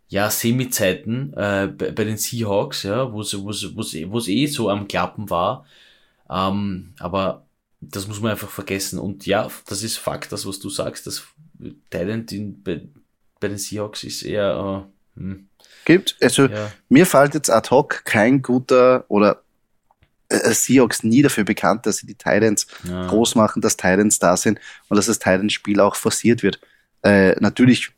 [0.08, 4.70] ja, Semi-Zeiten äh, bei, bei den Seahawks, ja, wo es wo wo es eh so
[4.70, 5.66] am Klappen war.
[6.30, 7.46] Ähm, aber
[7.82, 9.00] das muss man einfach vergessen.
[9.00, 11.24] Und ja, das ist Fakt, das, was du sagst, das
[11.90, 12.82] Talent in, bei,
[13.44, 14.88] bei den Seahawks ist eher.
[15.18, 15.48] Äh, hm.
[15.86, 16.72] Gibt, also ja.
[16.88, 19.44] mir fällt jetzt ad hoc kein guter oder
[20.30, 23.06] äh, Seahawks nie dafür bekannt, dass sie die Titans ja.
[23.08, 26.62] groß machen, dass Titans da sind und dass das Titans-Spiel auch forciert wird.
[27.04, 27.92] Äh, natürlich,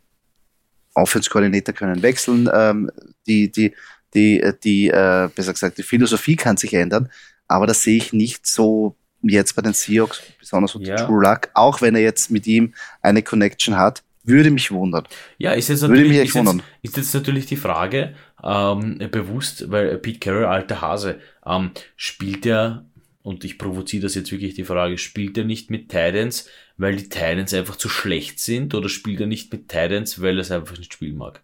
[0.95, 2.89] Offense-Koordinator können wechseln, ähm,
[3.27, 3.75] die, die,
[4.15, 7.11] die, die, äh, besser gesagt, die Philosophie kann sich ändern,
[7.47, 11.05] aber das sehe ich nicht so jetzt bei den Seahawks, besonders unter ja.
[11.05, 15.05] True Luck, auch wenn er jetzt mit ihm eine Connection hat, würde mich wundern.
[15.37, 16.61] Ja, ist jetzt natürlich, würde mich ist wundern.
[16.81, 22.45] Jetzt, ist jetzt natürlich die Frage, ähm, bewusst, weil Pete Carroll, alter Hase, ähm, spielt
[22.45, 22.85] er,
[23.21, 26.47] und ich provoziere das jetzt wirklich die Frage, spielt er nicht mit Titans,
[26.77, 30.41] weil die Titans einfach zu schlecht sind, oder spielt er nicht mit Titans, weil er
[30.41, 31.41] es einfach nicht spielen mag?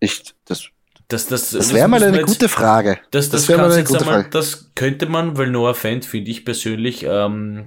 [0.00, 0.68] Ich, das
[1.08, 2.98] Das, das, das wäre mal eine jetzt, gute Frage.
[3.12, 4.30] Das, das, das wäre mal eine gute einmal, Frage.
[4.30, 7.66] Das könnte man, weil Noah Fant finde ich persönlich ähm,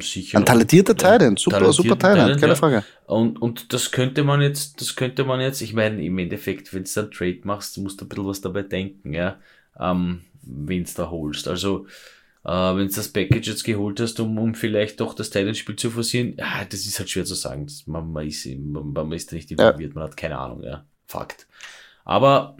[0.00, 0.38] sicher.
[0.38, 2.54] Ein talentierter Teil, super, super Teil, keine ja.
[2.54, 2.84] Frage.
[3.06, 6.84] Und, und das könnte man jetzt, das könnte man jetzt, ich meine, im Endeffekt, wenn
[6.84, 9.38] du dann Trade machst, musst du ein bisschen was dabei denken, ja,
[9.78, 11.48] ähm, wenn du da holst.
[11.48, 11.86] Also,
[12.44, 15.90] äh, wenn du das Package jetzt geholt hast, um, um vielleicht doch das Titanspiel zu
[15.90, 17.66] forcieren, ja, das ist halt schwer zu sagen.
[17.66, 19.94] Das, man, man, ist, man, man ist da nicht involviert, ja.
[19.94, 20.84] man hat keine Ahnung, ja.
[21.06, 21.46] Fakt.
[22.04, 22.56] Aber,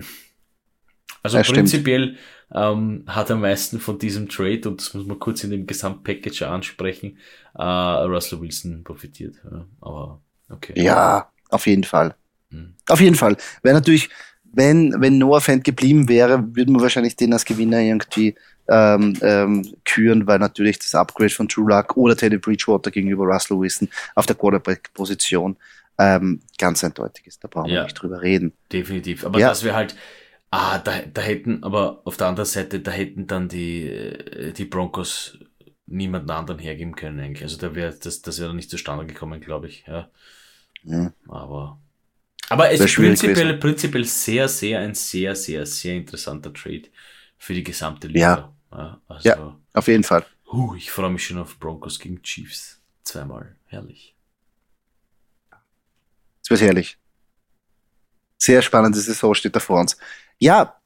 [1.22, 2.16] also ja, prinzipiell
[2.54, 6.42] ähm, hat am meisten von diesem Trade, und das muss man kurz in dem Gesamtpackage
[6.42, 7.18] ansprechen,
[7.54, 9.36] äh, Russell Wilson profitiert.
[9.44, 9.64] Ja.
[9.80, 10.72] Aber, okay.
[10.76, 12.14] Ja, auf jeden Fall.
[12.50, 12.74] Hm.
[12.88, 13.36] Auf jeden Fall.
[13.62, 14.08] Wäre natürlich,
[14.44, 18.34] wenn, wenn Noah Fan geblieben wäre, würde man wahrscheinlich den als Gewinner irgendwie
[18.68, 23.58] ähm, ähm, küren, weil natürlich das Upgrade von True Luck oder Teddy Bridgewater gegenüber Russell
[23.58, 25.56] Wilson auf der Quarterback-Position
[25.98, 27.42] ähm, ganz eindeutig ist.
[27.42, 28.52] Da brauchen ja, wir nicht drüber reden.
[28.72, 29.24] Definitiv.
[29.24, 29.48] Aber ja.
[29.48, 29.96] dass wir halt,
[30.50, 34.64] ah, da, da hätten, aber auf der anderen Seite, da hätten dann die, äh, die
[34.64, 35.38] Broncos
[35.86, 37.42] niemanden anderen hergeben können eigentlich.
[37.42, 39.84] Also da wäre das, das wäre nicht zustande gekommen, glaube ich.
[39.86, 40.10] Ja.
[40.84, 41.12] ja.
[41.28, 41.80] Aber
[42.50, 46.84] aber es ist prinzipiell, prinzipiell sehr, sehr, ein sehr, sehr, sehr interessanter Trade
[47.36, 48.54] für die gesamte Liga.
[48.70, 50.24] Ja, ja, also, ja auf jeden Fall.
[50.50, 52.80] Huh, ich freue mich schon auf Broncos gegen Chiefs.
[53.02, 53.54] Zweimal.
[53.66, 54.16] Herrlich.
[56.42, 56.96] Es wird herrlich.
[58.38, 59.98] Sehr spannende Saison steht da vor uns.
[60.38, 60.78] Ja,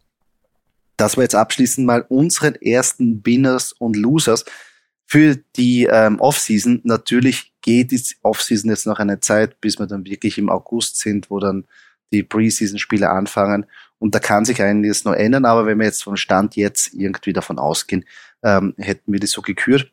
[0.96, 4.44] das war jetzt abschließend mal unseren ersten Winners und Losers
[5.06, 6.80] für die ähm, Offseason.
[6.84, 11.30] Natürlich geht die Offseason jetzt noch eine Zeit, bis wir dann wirklich im August sind,
[11.30, 11.66] wo dann
[12.12, 13.66] die Preseason-Spiele anfangen.
[13.98, 17.32] Und da kann sich einiges noch ändern, aber wenn wir jetzt vom Stand jetzt irgendwie
[17.32, 18.04] davon ausgehen,
[18.42, 19.92] ähm, hätten wir das so gekürt.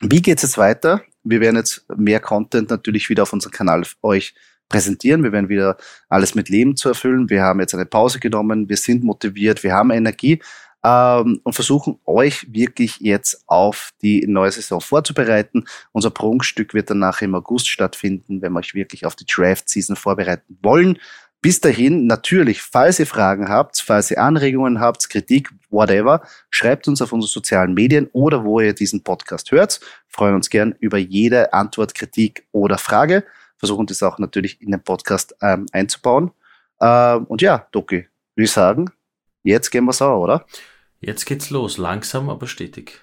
[0.00, 1.02] Wie geht's jetzt weiter?
[1.22, 4.34] Wir werden jetzt mehr Content natürlich wieder auf unserem Kanal euch
[4.70, 5.22] präsentieren.
[5.22, 5.76] Wir werden wieder
[6.08, 7.28] alles mit Leben zu erfüllen.
[7.28, 8.70] Wir haben jetzt eine Pause genommen.
[8.70, 9.62] Wir sind motiviert.
[9.62, 10.40] Wir haben Energie
[10.82, 15.64] ähm, und versuchen euch wirklich jetzt auf die neue Saison vorzubereiten.
[15.92, 20.58] Unser Prunkstück wird danach im August stattfinden, wenn wir euch wirklich auf die Draft-Season vorbereiten
[20.62, 20.98] wollen.
[21.42, 27.00] Bis dahin, natürlich, falls ihr Fragen habt, falls ihr Anregungen habt, Kritik, whatever, schreibt uns
[27.00, 29.80] auf unsere sozialen Medien oder wo ihr diesen Podcast hört.
[30.06, 33.24] Freuen uns gern über jede Antwort, Kritik oder Frage.
[33.60, 36.32] Versuchen das auch natürlich in den Podcast ähm, einzubauen.
[36.80, 38.90] Ähm, und ja, Doki, würde ich sagen,
[39.42, 40.46] jetzt gehen wir sauer, oder?
[40.98, 43.02] Jetzt geht's los, langsam aber stetig.